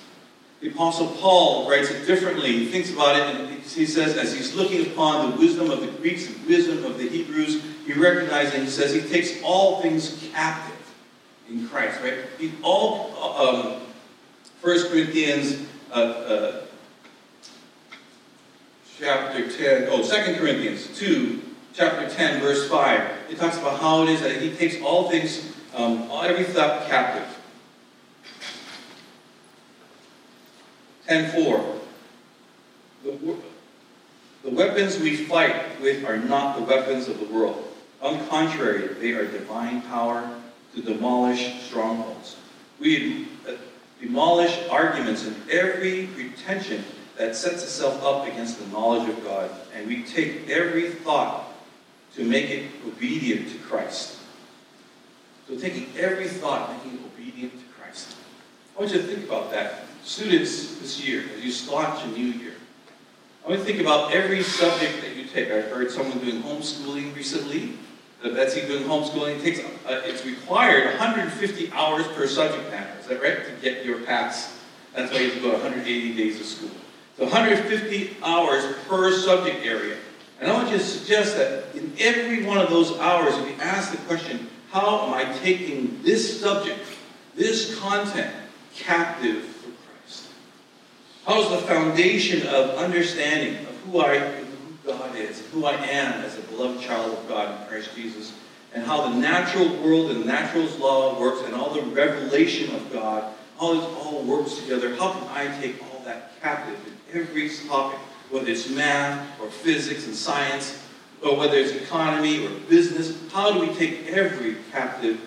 The 0.61 0.69
Apostle 0.69 1.07
Paul 1.19 1.69
writes 1.69 1.91
it 1.91 2.07
differently. 2.07 2.51
He 2.51 2.65
thinks 2.67 2.91
about 2.91 3.17
it 3.17 3.35
and 3.35 3.61
he 3.61 3.85
says, 3.85 4.17
as 4.17 4.33
he's 4.33 4.55
looking 4.55 4.85
upon 4.87 5.31
the 5.31 5.37
wisdom 5.37 5.69
of 5.69 5.81
the 5.81 5.87
Greeks, 5.87 6.27
the 6.27 6.47
wisdom 6.47 6.85
of 6.85 6.97
the 6.97 7.07
Hebrews, 7.07 7.61
he 7.85 7.93
recognizes 7.93 8.53
and 8.53 8.63
he 8.63 8.69
says 8.69 8.93
he 8.93 9.01
takes 9.01 9.41
all 9.43 9.81
things 9.81 10.27
captive 10.33 10.74
in 11.49 11.67
Christ, 11.67 12.01
right? 12.01 12.15
All, 12.63 13.11
um, 13.39 13.81
1 14.61 14.89
Corinthians 14.89 15.67
uh, 15.91 15.93
uh, 15.93 16.61
chapter 18.99 19.49
10, 19.49 19.87
oh, 19.91 20.01
2 20.01 20.35
Corinthians 20.39 20.87
2, 20.97 21.41
chapter 21.73 22.09
10, 22.09 22.41
verse 22.41 22.67
5. 22.69 23.11
It 23.29 23.37
talks 23.37 23.57
about 23.57 23.79
how 23.79 24.03
it 24.03 24.09
is 24.09 24.21
that 24.21 24.41
he 24.41 24.51
takes 24.55 24.81
all 24.81 25.09
things, 25.09 25.53
um, 25.75 26.09
every 26.11 26.45
thought 26.45 26.87
captive. 26.87 27.27
10.4. 31.07 31.79
The, 33.03 33.35
the 34.43 34.49
weapons 34.49 34.97
we 34.99 35.15
fight 35.15 35.79
with 35.79 36.03
are 36.05 36.17
not 36.17 36.57
the 36.57 36.63
weapons 36.63 37.07
of 37.07 37.19
the 37.19 37.25
world. 37.25 37.63
On 38.01 38.25
contrary, 38.27 38.87
they 38.87 39.11
are 39.11 39.25
divine 39.25 39.83
power 39.83 40.41
to 40.75 40.81
demolish 40.81 41.63
strongholds. 41.63 42.35
We 42.79 43.27
uh, 43.47 43.53
demolish 44.01 44.57
arguments 44.69 45.25
and 45.25 45.35
every 45.49 46.07
pretension 46.07 46.83
that 47.17 47.35
sets 47.35 47.63
itself 47.63 48.03
up 48.03 48.27
against 48.27 48.59
the 48.59 48.67
knowledge 48.67 49.07
of 49.09 49.23
God, 49.23 49.49
and 49.73 49.87
we 49.87 50.03
take 50.03 50.49
every 50.49 50.89
thought 50.89 51.53
to 52.15 52.23
make 52.23 52.49
it 52.49 52.69
obedient 52.85 53.49
to 53.51 53.57
Christ. 53.59 54.17
So 55.47 55.57
taking 55.57 55.87
every 55.97 56.27
thought, 56.27 56.71
making 56.73 56.99
it 56.99 57.05
obedient 57.05 57.53
to 57.53 57.65
Christ. 57.79 58.15
I 58.75 58.81
want 58.81 58.91
you 58.91 59.01
to 59.01 59.07
think 59.07 59.25
about 59.27 59.51
that. 59.51 59.85
Students 60.03 60.75
this 60.79 61.05
year, 61.05 61.23
as 61.35 61.43
you 61.43 61.71
launch 61.71 62.03
a 62.03 62.07
new 62.07 62.25
year, 62.25 62.53
I 63.43 63.49
want 63.49 63.59
you 63.59 63.65
to 63.65 63.71
think 63.71 63.81
about 63.81 64.11
every 64.11 64.43
subject 64.43 65.01
that 65.01 65.15
you 65.15 65.25
take. 65.25 65.47
I 65.49 65.61
heard 65.61 65.91
someone 65.91 66.19
doing 66.19 66.41
homeschooling 66.41 67.15
recently. 67.15 67.73
Betsy 68.29 68.61
doing 68.67 68.83
homeschooling. 68.83 69.41
Takes, 69.41 69.59
uh, 69.59 70.01
it's 70.05 70.25
required 70.25 70.85
150 70.85 71.71
hours 71.71 72.07
per 72.09 72.27
subject 72.27 72.69
matter. 72.71 72.99
Is 72.99 73.07
that 73.07 73.21
right? 73.21 73.45
To 73.45 73.51
get 73.61 73.85
your 73.85 74.01
pass. 74.01 74.59
That's 74.93 75.11
why 75.11 75.19
you 75.19 75.25
have 75.25 75.35
to 75.35 75.41
go 75.41 75.51
180 75.51 76.15
days 76.15 76.39
of 76.39 76.45
school. 76.45 76.71
So 77.17 77.23
150 77.23 78.17
hours 78.23 78.63
per 78.87 79.11
subject 79.11 79.65
area. 79.65 79.97
And 80.39 80.51
I 80.51 80.53
want 80.53 80.69
you 80.69 80.77
to 80.77 80.83
suggest 80.83 81.37
that 81.37 81.75
in 81.75 81.93
every 81.99 82.45
one 82.45 82.57
of 82.57 82.69
those 82.69 82.97
hours, 82.99 83.35
if 83.37 83.47
you 83.47 83.55
ask 83.61 83.91
the 83.91 83.97
question, 83.99 84.49
how 84.71 85.07
am 85.07 85.13
I 85.13 85.31
taking 85.39 86.01
this 86.03 86.41
subject, 86.41 86.79
this 87.35 87.79
content, 87.79 88.33
captive 88.75 89.43
for 89.43 89.69
Christ? 89.69 90.27
How 91.25 91.41
is 91.41 91.49
the 91.49 91.67
foundation 91.67 92.47
of 92.47 92.71
understanding 92.71 93.65
of 93.65 93.79
who 93.85 94.01
I 94.01 94.17
God 94.85 95.15
is, 95.15 95.41
who 95.47 95.65
I 95.65 95.73
am 95.73 96.23
as 96.23 96.37
a 96.37 96.41
beloved 96.41 96.81
child 96.81 97.17
of 97.17 97.27
God 97.27 97.61
in 97.61 97.67
Christ 97.67 97.89
Jesus, 97.95 98.33
and 98.73 98.83
how 98.83 99.09
the 99.09 99.15
natural 99.15 99.67
world 99.77 100.11
and 100.11 100.25
natural 100.25 100.65
law 100.79 101.19
works, 101.19 101.41
and 101.45 101.55
all 101.55 101.73
the 101.73 101.81
revelation 101.81 102.73
of 102.75 102.91
God, 102.91 103.33
how 103.59 103.73
this 103.73 103.83
all 103.83 104.23
works 104.23 104.55
together? 104.55 104.95
How 104.95 105.11
can 105.11 105.27
I 105.29 105.61
take 105.61 105.81
all 105.81 106.01
that 106.05 106.39
captive 106.41 106.77
in 106.85 107.21
every 107.21 107.49
topic? 107.67 107.99
whether 108.29 108.47
it's 108.47 108.69
math 108.69 109.39
or 109.39 109.47
physics 109.47 110.07
and 110.07 110.15
science, 110.15 110.81
or 111.23 111.37
whether 111.37 111.55
it's 111.55 111.71
economy 111.71 112.45
or 112.45 112.49
business, 112.69 113.17
how 113.31 113.51
do 113.51 113.59
we 113.59 113.73
take 113.73 114.07
every 114.07 114.57
captive, 114.71 115.19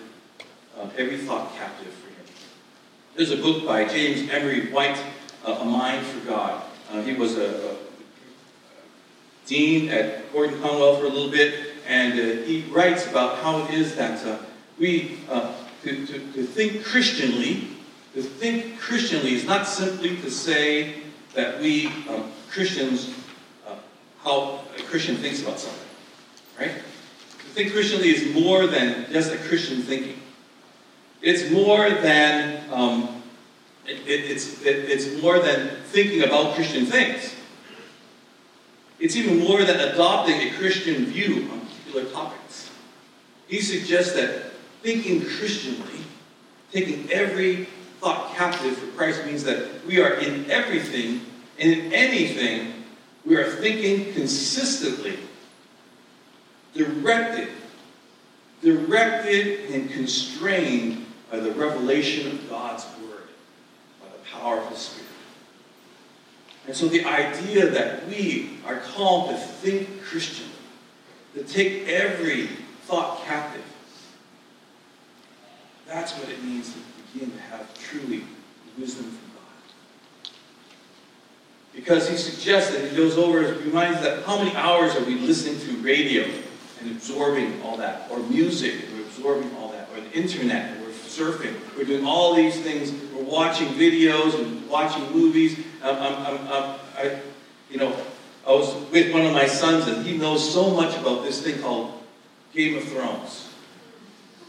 uh, 0.79 0.89
every 0.97 1.17
thought 1.17 1.55
captive 1.57 1.93
for 1.93 2.09
him? 2.09 2.27
There's 3.17 3.31
a 3.31 3.37
book 3.37 3.67
by 3.67 3.85
James 3.85 4.31
Emery 4.31 4.71
White, 4.71 5.03
uh, 5.45 5.59
A 5.61 5.65
Mind 5.65 6.05
for 6.05 6.27
God. 6.27 6.63
Uh, 6.91 7.03
he 7.03 7.15
was 7.15 7.37
a, 7.37 7.71
a, 7.71 7.77
dean 9.49 9.89
at 9.89 10.31
Gordon 10.33 10.61
Conwell 10.61 10.97
for 10.97 11.07
a 11.07 11.09
little 11.09 11.31
bit, 11.31 11.75
and 11.87 12.13
uh, 12.13 12.43
he 12.45 12.65
writes 12.71 13.07
about 13.11 13.39
how 13.39 13.65
it 13.65 13.75
is 13.75 13.97
that 13.97 14.25
uh, 14.25 14.39
we, 14.79 15.19
uh, 15.31 15.53
to, 15.83 16.07
to, 16.07 16.19
to 16.33 16.43
think 16.45 16.85
Christianly, 16.85 17.69
to 18.15 18.23
think 18.23 18.79
Christianly 18.79 19.35
is 19.35 19.45
not 19.45 19.67
simply 19.67 20.17
to 20.19 20.31
say 20.31 21.03
that 21.35 21.61
we 21.61 21.87
um, 22.09 22.31
Christians, 22.51 23.15
uh, 23.67 23.75
how 24.23 24.61
a 24.77 24.83
Christian 24.83 25.17
thinks 25.17 25.43
about 25.43 25.59
something, 25.59 25.89
right? 26.61 26.75
To 26.75 27.47
think 27.55 27.73
Christianly 27.73 28.11
is 28.11 28.35
more 28.35 28.67
than 28.67 29.11
just 29.11 29.33
a 29.33 29.39
Christian 29.39 29.83
thinking. 29.83 30.21
It's 31.23 31.51
more 31.51 31.89
than 31.89 32.71
um, 32.71 33.23
it, 33.87 33.97
it, 34.07 34.31
it's 34.31 34.63
it, 34.63 34.91
it's 34.91 35.23
more 35.23 35.39
than 35.39 35.71
thinking 35.87 36.23
about 36.23 36.55
Christian 36.55 36.85
things. 36.87 37.35
It's 39.01 39.15
even 39.17 39.39
more 39.39 39.63
than 39.63 39.79
adopting 39.79 40.41
a 40.41 40.51
Christian 40.55 41.07
view 41.07 41.49
on 41.53 41.61
particular 41.61 42.11
topics. 42.11 42.71
He 43.47 43.61
suggests 43.61 44.15
that 44.15 44.53
thinking 44.83 45.25
Christianly, 45.25 46.01
taking 46.73 47.11
every 47.11 47.67
thought 48.01 48.35
captive 48.35 48.77
for 48.77 48.87
Christ 48.97 49.25
means 49.25 49.45
that 49.45 49.85
we 49.87 50.01
are 50.01 50.15
in 50.15 50.51
everything 50.51 51.23
and 51.59 51.73
in 51.73 51.93
anything, 51.93 52.85
we 53.25 53.37
are 53.37 53.51
thinking 53.51 54.13
consistently, 54.15 55.19
directed, 56.75 57.49
directed 58.63 59.71
and 59.71 59.91
constrained 59.91 61.05
by 61.31 61.39
the 61.39 61.51
revelation 61.53 62.31
of 62.31 62.49
God's 62.49 62.85
Word, 63.03 63.29
by 64.01 64.07
the 64.09 64.39
power 64.39 64.59
of 64.59 64.69
His 64.69 64.79
Spirit. 64.79 65.08
And 66.69 66.77
so 66.77 66.87
the 66.87 67.07
idea 67.07 67.71
that 67.71 68.07
we 68.09 68.59
are 68.67 68.77
called 68.77 69.31
to 69.31 69.37
think 69.39 70.03
Christian, 70.03 70.51
to 71.35 71.43
take 71.43 71.89
every 71.89 72.49
thought 72.83 73.25
captive, 73.25 73.65
that's 75.87 76.13
what 76.19 76.29
it 76.29 76.45
means 76.45 76.75
to 76.75 76.79
begin 77.15 77.33
to 77.33 77.39
have 77.39 77.73
truly 77.79 78.25
wisdom 78.79 79.05
from 79.05 79.31
God. 79.33 80.33
because 81.75 82.07
he 82.07 82.17
suggests 82.19 82.73
that 82.73 82.91
he 82.91 82.95
goes 82.95 83.17
over, 83.17 83.43
and 83.43 83.65
reminds 83.65 84.03
that 84.03 84.23
how 84.25 84.37
many 84.37 84.55
hours 84.55 84.95
are 84.95 85.05
we 85.05 85.15
listening 85.15 85.59
to 85.61 85.83
radio 85.83 86.29
and 86.81 86.91
absorbing 86.91 87.63
all 87.63 87.79
that, 87.79 88.11
or 88.11 88.19
music, 88.25 88.75
and 88.91 89.01
absorbing 89.01 89.51
all 89.57 89.71
that, 89.71 89.89
or 89.95 90.03
the 90.03 90.13
internet, 90.13 90.78
surfing, 91.19 91.55
we're 91.77 91.85
doing 91.85 92.07
all 92.07 92.35
these 92.35 92.59
things, 92.61 92.93
we're 93.13 93.25
watching 93.25 93.69
videos 93.69 94.39
and 94.39 94.69
watching 94.69 95.11
movies. 95.13 95.59
Um, 95.83 95.97
um, 95.97 96.49
um, 96.49 96.75
I, 96.97 97.19
you 97.71 97.79
know, 97.79 97.95
I 98.47 98.53
was 98.53 98.75
with 98.91 99.13
one 99.13 99.27
of 99.27 99.33
my 99.33 99.47
sons, 99.47 99.87
and 99.89 100.07
he 100.07 100.17
knows 100.17 100.53
so 100.53 100.71
much 100.71 100.97
about 100.97 101.25
this 101.25 101.43
thing 101.43 101.61
called 101.61 101.93
Game 102.55 102.77
of 102.77 102.85
Thrones. 102.85 103.49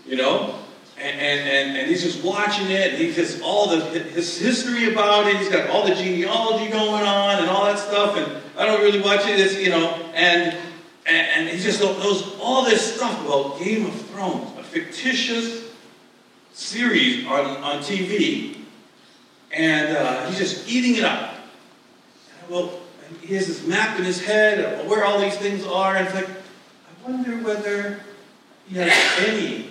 You 0.05 0.15
know, 0.15 0.55
and, 0.97 1.19
and, 1.19 1.77
and, 1.77 1.87
he's 1.89 2.01
just 2.01 2.23
watching 2.23 2.71
it. 2.71 2.93
He 2.93 3.11
has 3.13 3.41
all 3.41 3.67
the 3.67 3.79
his 3.79 4.39
history 4.39 4.91
about 4.91 5.27
it. 5.27 5.37
He's 5.37 5.49
got 5.49 5.69
all 5.69 5.85
the 5.85 5.93
genealogy 5.93 6.71
going 6.71 7.03
on 7.03 7.39
and 7.39 7.49
all 7.49 7.65
that 7.65 7.77
stuff. 7.77 8.17
And 8.17 8.41
I 8.57 8.65
don't 8.65 8.81
really 8.81 9.01
watch 9.01 9.27
it. 9.27 9.39
It's, 9.39 9.55
you 9.55 9.69
know, 9.69 9.93
and, 10.15 10.57
and, 11.05 11.27
and 11.27 11.49
he 11.49 11.59
just 11.59 11.79
knows 11.79 12.35
all 12.41 12.65
this 12.65 12.95
stuff 12.95 13.23
about 13.25 13.59
Game 13.59 13.85
of 13.85 13.93
Thrones, 14.07 14.57
a 14.57 14.63
fictitious 14.63 15.68
series 16.59 17.25
on, 17.25 17.45
on 17.63 17.79
TV. 17.79 18.57
And 19.51 19.95
uh, 19.95 20.27
he's 20.27 20.37
just 20.37 20.69
eating 20.69 20.95
it 20.95 21.03
up. 21.03 21.33
And 22.41 22.49
well, 22.49 22.79
he 23.21 23.33
has 23.35 23.47
this 23.47 23.65
map 23.65 23.97
in 23.97 24.05
his 24.05 24.23
head 24.23 24.59
of 24.59 24.87
where 24.87 25.03
all 25.03 25.19
these 25.19 25.37
things 25.37 25.65
are. 25.65 25.95
And 25.95 26.05
it's 26.05 26.15
like, 26.15 26.29
I 26.29 27.09
wonder 27.09 27.37
whether 27.43 27.99
he 28.67 28.75
has 28.75 28.93
any 29.27 29.69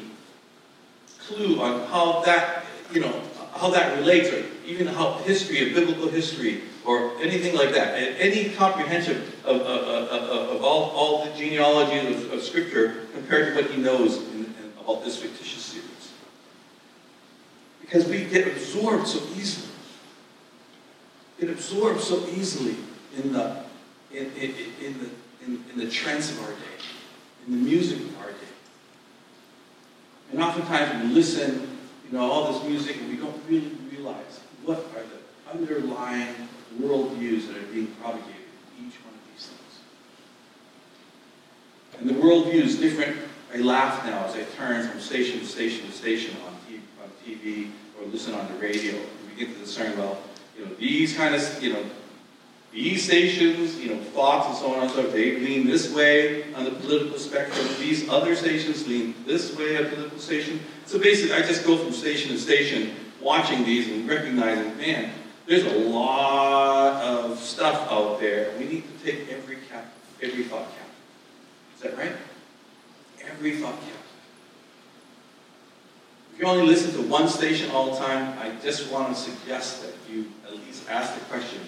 clue 1.20 1.60
on 1.60 1.86
how 1.88 2.22
that, 2.22 2.64
you 2.92 3.00
know, 3.00 3.22
how 3.54 3.70
that 3.70 3.96
relates, 3.98 4.30
or 4.30 4.44
even 4.66 4.86
how 4.86 5.14
history, 5.18 5.68
of 5.68 5.74
biblical 5.74 6.08
history, 6.08 6.62
or 6.84 7.12
anything 7.20 7.54
like 7.54 7.72
that. 7.72 7.94
Any 8.18 8.50
comprehension 8.50 9.22
of, 9.44 9.60
of, 9.60 10.08
of, 10.08 10.56
of 10.56 10.64
all, 10.64 10.90
all 10.90 11.24
the 11.24 11.32
genealogy 11.36 12.14
of, 12.32 12.42
Scripture 12.42 13.06
compared 13.12 13.48
to 13.48 13.60
what 13.60 13.70
he 13.70 13.80
knows 13.80 14.16
in, 14.16 14.44
in 14.44 14.72
about 14.80 15.04
this 15.04 15.16
fictitious. 15.16 15.77
Because 17.88 18.06
we 18.06 18.24
get 18.24 18.46
absorbed 18.46 19.08
so 19.08 19.18
easily. 19.34 19.72
Get 21.40 21.48
absorbed 21.48 22.00
so 22.00 22.26
easily 22.26 22.76
in 23.16 23.32
the, 23.32 23.62
in, 24.12 24.26
in, 24.32 24.54
in 24.84 24.98
the, 24.98 25.10
in, 25.46 25.64
in 25.72 25.78
the 25.78 25.88
trends 25.88 26.30
of 26.30 26.42
our 26.42 26.50
day, 26.50 26.84
in 27.46 27.52
the 27.52 27.58
music 27.58 27.98
of 27.98 28.18
our 28.18 28.26
day. 28.26 28.34
And 30.32 30.42
oftentimes 30.42 31.02
we 31.02 31.14
listen, 31.14 31.78
you 32.06 32.18
know, 32.18 32.30
all 32.30 32.52
this 32.52 32.62
music 32.68 32.98
and 32.98 33.08
we 33.08 33.16
don't 33.16 33.40
really 33.48 33.72
realize 33.90 34.40
what 34.64 34.78
are 34.78 35.02
the 35.02 35.58
underlying 35.58 36.34
worldviews 36.78 37.46
that 37.46 37.56
are 37.56 37.72
being 37.72 37.86
propagated 38.02 38.34
in 38.78 38.88
each 38.88 38.96
one 38.96 39.14
of 39.14 39.20
these 39.32 39.46
things. 39.46 39.78
And 42.00 42.10
the 42.10 42.14
worldview 42.14 42.64
is 42.64 42.78
different. 42.78 43.16
I 43.54 43.58
laugh 43.58 44.04
now 44.04 44.26
as 44.26 44.34
I 44.34 44.42
turn 44.58 44.86
from 44.86 45.00
station 45.00 45.40
to 45.40 45.46
station 45.46 45.86
to 45.86 45.92
station 45.92 46.36
on 46.46 46.57
TV, 47.28 47.70
or 47.98 48.06
listen 48.06 48.34
on 48.34 48.48
the 48.48 48.58
radio. 48.58 48.94
We 49.28 49.44
get 49.44 49.54
to 49.54 49.60
discern, 49.60 49.98
well, 49.98 50.18
you 50.56 50.64
know, 50.64 50.74
these 50.74 51.14
kind 51.14 51.34
of, 51.34 51.62
you 51.62 51.72
know, 51.72 51.84
these 52.72 53.04
stations, 53.04 53.78
you 53.78 53.94
know, 53.94 54.00
Fox 54.02 54.46
and 54.46 54.56
so 54.56 54.74
on 54.74 54.82
and 54.82 54.90
so 54.90 55.02
forth, 55.02 55.12
they 55.12 55.38
lean 55.38 55.66
this 55.66 55.92
way 55.92 56.52
on 56.54 56.64
the 56.64 56.70
political 56.70 57.18
spectrum. 57.18 57.66
These 57.78 58.08
other 58.08 58.36
stations 58.36 58.86
lean 58.86 59.14
this 59.26 59.56
way 59.56 59.76
on 59.76 59.84
the 59.84 59.88
political 59.90 60.18
station. 60.18 60.60
So 60.86 60.98
basically, 60.98 61.34
I 61.34 61.40
just 61.40 61.64
go 61.66 61.76
from 61.76 61.92
station 61.92 62.30
to 62.30 62.38
station 62.38 62.94
watching 63.20 63.64
these 63.64 63.88
and 63.88 64.08
recognizing, 64.08 64.76
man, 64.76 65.12
there's 65.46 65.64
a 65.64 65.78
lot 65.88 67.02
of 67.02 67.38
stuff 67.38 67.90
out 67.90 68.20
there. 68.20 68.52
We 68.58 68.64
need 68.66 68.84
to 68.98 69.04
take 69.04 69.32
every 69.32 69.56
cap, 69.70 69.90
every 70.20 70.44
thought 70.44 70.68
captive. 70.68 70.84
Is 71.76 71.82
that 71.82 71.96
right? 71.96 72.12
Every 73.24 73.56
thought 73.56 73.80
captive. 73.80 73.97
If 76.38 76.42
you 76.42 76.50
only 76.50 76.66
listen 76.68 76.92
to 76.92 77.02
one 77.10 77.28
station 77.28 77.68
all 77.72 77.90
the 77.90 77.98
time, 77.98 78.38
I 78.38 78.52
just 78.62 78.92
want 78.92 79.08
to 79.08 79.20
suggest 79.20 79.82
that 79.82 79.92
you 80.08 80.30
at 80.46 80.52
least 80.52 80.88
ask 80.88 81.12
the 81.18 81.24
question, 81.24 81.58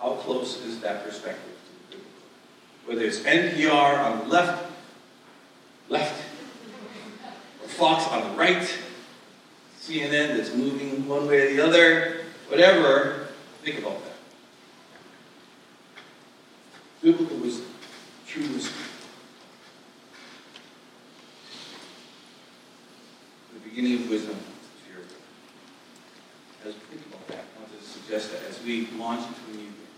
how 0.00 0.12
close 0.12 0.64
is 0.64 0.78
that 0.82 1.02
perspective 1.02 1.56
to 1.90 1.96
the? 1.96 2.02
Whether 2.86 3.06
it's 3.06 3.18
NPR 3.18 3.98
on 4.04 4.20
the 4.20 4.26
left, 4.26 4.70
left, 5.88 6.14
or 7.60 7.68
Fox 7.70 8.06
on 8.06 8.30
the 8.30 8.38
right, 8.38 8.72
CNN 9.80 10.36
that's 10.36 10.54
moving 10.54 11.08
one 11.08 11.26
way 11.26 11.48
or 11.48 11.56
the 11.56 11.66
other, 11.66 12.18
whatever, 12.46 13.26
think 13.64 13.80
about 13.80 14.00
that. 14.04 14.14
Biblical 17.02 17.36
wisdom, 17.38 17.66
true 18.28 18.46
wisdom. 18.46 18.89
Beginning 23.70 24.02
of 24.02 24.10
wisdom 24.10 24.36
is 24.36 24.68
fear 24.82 24.98
of 24.98 25.08
God. 25.08 26.68
As 26.68 26.74
we 26.74 26.96
think 26.96 27.06
about 27.06 27.28
that, 27.28 27.44
I 27.56 27.60
want 27.60 27.78
to 27.78 27.86
suggest 27.86 28.32
that 28.32 28.42
as 28.48 28.60
we 28.64 28.88
launch 28.98 29.26
into 29.28 29.40
a 29.48 29.54
new 29.54 29.62
year, 29.62 29.88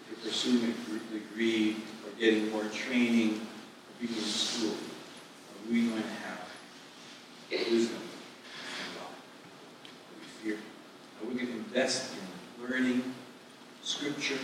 if 0.00 0.10
you're 0.10 0.30
pursuing 0.30 0.74
a 0.74 1.12
degree 1.12 1.76
or 2.04 2.18
getting 2.18 2.50
more 2.50 2.64
training 2.64 3.34
or 3.34 3.92
being 4.00 4.12
in 4.12 4.24
school, 4.24 4.72
are 4.74 5.70
we 5.70 5.86
going 5.86 6.02
to 6.02 6.08
have 6.08 6.50
wisdom 7.70 8.02
from 8.74 8.94
God 8.98 9.14
that 9.84 10.18
we 10.18 10.26
fear? 10.42 10.58
Are 11.22 11.28
we 11.28 11.34
going 11.34 11.46
to 11.46 11.52
invest 11.52 12.12
in 12.14 12.68
learning 12.68 13.14
Scripture, 13.84 14.38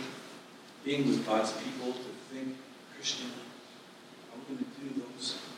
being 0.85 1.05
with 1.05 1.25
God's 1.25 1.51
people 1.51 1.91
to 1.91 2.33
think 2.33 2.55
Christianly? 2.95 3.33
Are 4.31 4.39
we 4.39 4.55
going 4.55 4.65
to 4.65 4.79
do 4.79 5.01
those? 5.01 5.48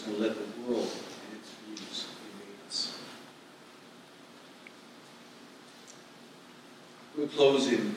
We 0.00 0.12
going 0.12 0.16
to 0.16 0.22
let 0.28 0.36
the 0.36 0.42
world 0.62 0.90
and 0.90 1.38
its 1.38 1.50
views 1.66 2.06
invade 2.32 2.66
us? 2.66 2.98
We'll 7.16 7.28
close 7.28 7.68
in 7.68 7.94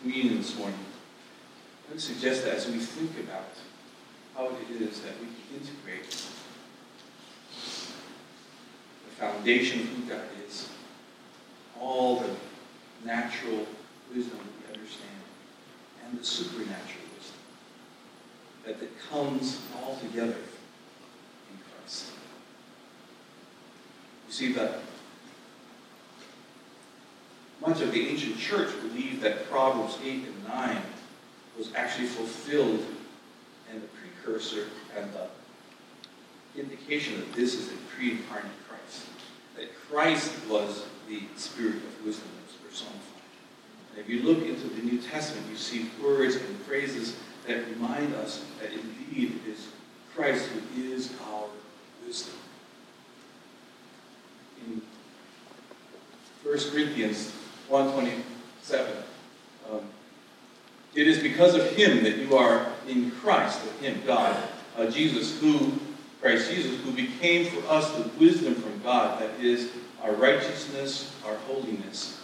communion 0.00 0.38
this 0.38 0.56
morning. 0.56 0.78
I 1.86 1.92
would 1.92 2.00
suggest 2.00 2.44
that 2.44 2.54
as 2.54 2.66
we 2.66 2.78
think 2.78 3.18
about 3.28 3.50
how 4.34 4.46
it 4.46 4.80
is 4.80 5.00
that 5.00 5.20
we 5.20 5.26
can 5.26 5.60
integrate 5.60 6.10
the 9.04 9.10
foundation 9.18 9.80
of 9.80 9.86
who 9.88 10.02
God 10.08 10.24
is, 10.48 10.70
all 11.78 12.20
the 12.20 12.30
natural 13.04 13.66
wisdom 14.14 14.38
we 14.38 14.72
understand, 14.72 15.20
and 16.06 16.18
the 16.18 16.24
supernatural 16.24 16.99
that, 18.66 18.80
that 18.80 19.00
comes 19.10 19.60
all 19.76 19.96
together 19.96 20.36
in 20.36 21.58
Christ. 21.72 22.12
You 24.28 24.32
see, 24.32 24.52
that 24.52 24.80
much 27.60 27.80
of 27.80 27.92
the 27.92 28.08
ancient 28.08 28.38
church 28.38 28.70
believed 28.80 29.20
that 29.22 29.50
Proverbs 29.50 29.98
8 30.02 30.24
and 30.24 30.48
9 30.48 30.82
was 31.58 31.74
actually 31.74 32.06
fulfilled 32.06 32.84
and 33.70 33.82
the 33.82 33.88
precursor 33.88 34.66
and 34.96 35.10
the 35.12 36.60
indication 36.60 37.16
that 37.20 37.32
this 37.34 37.54
is 37.54 37.68
a 37.68 37.76
pre-incarnate 37.94 38.50
Christ. 38.68 39.06
That 39.56 39.68
Christ 39.88 40.32
was 40.48 40.86
the 41.08 41.22
spirit 41.36 41.76
of 41.76 42.04
wisdom 42.04 42.28
that 42.36 42.46
was 42.46 42.56
personified. 42.70 43.00
And 43.90 43.98
if 44.00 44.08
you 44.08 44.22
look 44.22 44.44
into 44.44 44.68
the 44.68 44.82
New 44.82 45.00
Testament, 45.00 45.46
you 45.50 45.56
see 45.56 45.90
words 46.02 46.36
and 46.36 46.56
phrases 46.60 47.16
that 47.50 47.66
remind 47.68 48.14
us 48.14 48.44
that 48.60 48.70
indeed 48.72 49.40
it 49.44 49.50
is 49.50 49.68
Christ 50.14 50.46
who 50.46 50.82
is 50.82 51.12
our 51.32 51.46
wisdom. 52.06 52.34
In 54.64 54.80
1 56.44 56.58
Corinthians 56.70 57.32
127, 57.68 58.94
um, 59.70 59.80
it 60.94 61.08
is 61.08 61.18
because 61.18 61.54
of 61.54 61.68
him 61.72 62.04
that 62.04 62.18
you 62.18 62.36
are 62.36 62.66
in 62.86 63.10
Christ, 63.10 63.64
of 63.64 63.80
him, 63.80 64.00
God, 64.06 64.36
uh, 64.76 64.86
Jesus, 64.86 65.40
who, 65.40 65.72
Christ 66.20 66.50
Jesus, 66.50 66.80
who 66.84 66.92
became 66.92 67.46
for 67.46 67.68
us 67.68 67.90
the 67.92 68.08
wisdom 68.20 68.54
from 68.54 68.80
God, 68.82 69.20
that 69.20 69.40
is 69.40 69.70
our 70.02 70.12
righteousness, 70.12 71.12
our 71.26 71.34
holiness. 71.48 72.19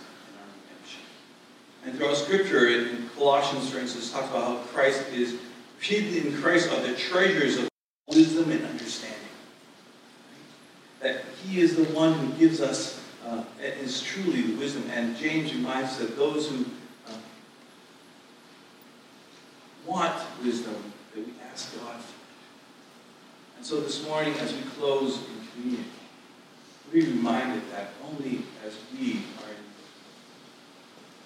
And 1.87 1.97
throughout 1.97 2.17
Scripture, 2.17 2.69
in 2.69 3.09
Colossians, 3.17 3.71
for 3.71 3.79
instance, 3.79 4.11
talks 4.11 4.29
about 4.29 4.45
how 4.45 4.57
Christ 4.65 5.09
is, 5.13 5.37
hidden 5.81 6.27
in 6.27 6.43
Christ 6.43 6.71
are 6.73 6.81
the 6.81 6.95
treasures 6.95 7.59
of 7.59 7.69
wisdom 8.09 8.51
and 8.51 8.65
understanding. 8.67 9.21
That 11.01 11.25
he 11.45 11.61
is 11.61 11.77
the 11.77 11.85
one 11.95 12.15
who 12.15 12.33
gives 12.35 12.61
us, 12.61 13.01
uh, 13.25 13.45
is 13.61 14.03
truly 14.03 14.43
the 14.43 14.57
wisdom. 14.57 14.85
And 14.93 15.17
James 15.17 15.55
reminds 15.55 15.97
that 15.99 16.17
those 16.17 16.51
who 16.51 16.67
want 19.87 20.21
wisdom 20.43 20.75
that 21.15 21.25
we 21.25 21.33
ask 21.51 21.75
God 21.79 22.01
for. 22.01 22.15
And 23.57 23.65
so 23.65 23.81
this 23.81 24.05
morning, 24.05 24.35
as 24.41 24.53
we 24.53 24.61
close 24.77 25.19
in 25.19 25.47
communion, 25.53 25.85
are 26.93 26.97
reminded 26.97 27.63
that 27.71 27.91
only 28.05 28.43
as 28.67 28.77
we 28.93 29.23
are 29.39 29.55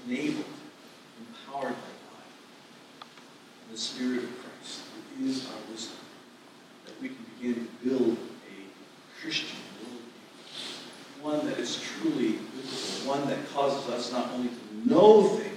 enabled, 0.07 0.45
empowered 1.19 1.75
by 1.75 1.75
God, 1.75 2.27
and 3.67 3.70
the 3.70 3.70
Spirit 3.81 4.25
of 4.25 4.31
Christ, 4.41 4.83
who 5.19 5.27
is 5.27 5.47
our 5.47 5.71
wisdom, 5.73 5.97
that 6.85 7.01
we 7.01 7.09
can 7.09 7.25
begin 7.39 7.55
to 7.67 7.89
build 7.89 8.19
a 8.47 9.19
Christian 9.19 9.57
worldview, 9.81 11.23
one 11.25 11.47
that 11.47 11.59
is 11.59 11.81
truly 11.81 12.33
biblical, 12.33 13.09
one 13.09 13.27
that 13.27 13.39
causes 13.55 13.89
us 13.89 14.13
not 14.13 14.33
only 14.33 14.51
to 14.51 14.89
know 14.89 15.29
things, 15.29 15.50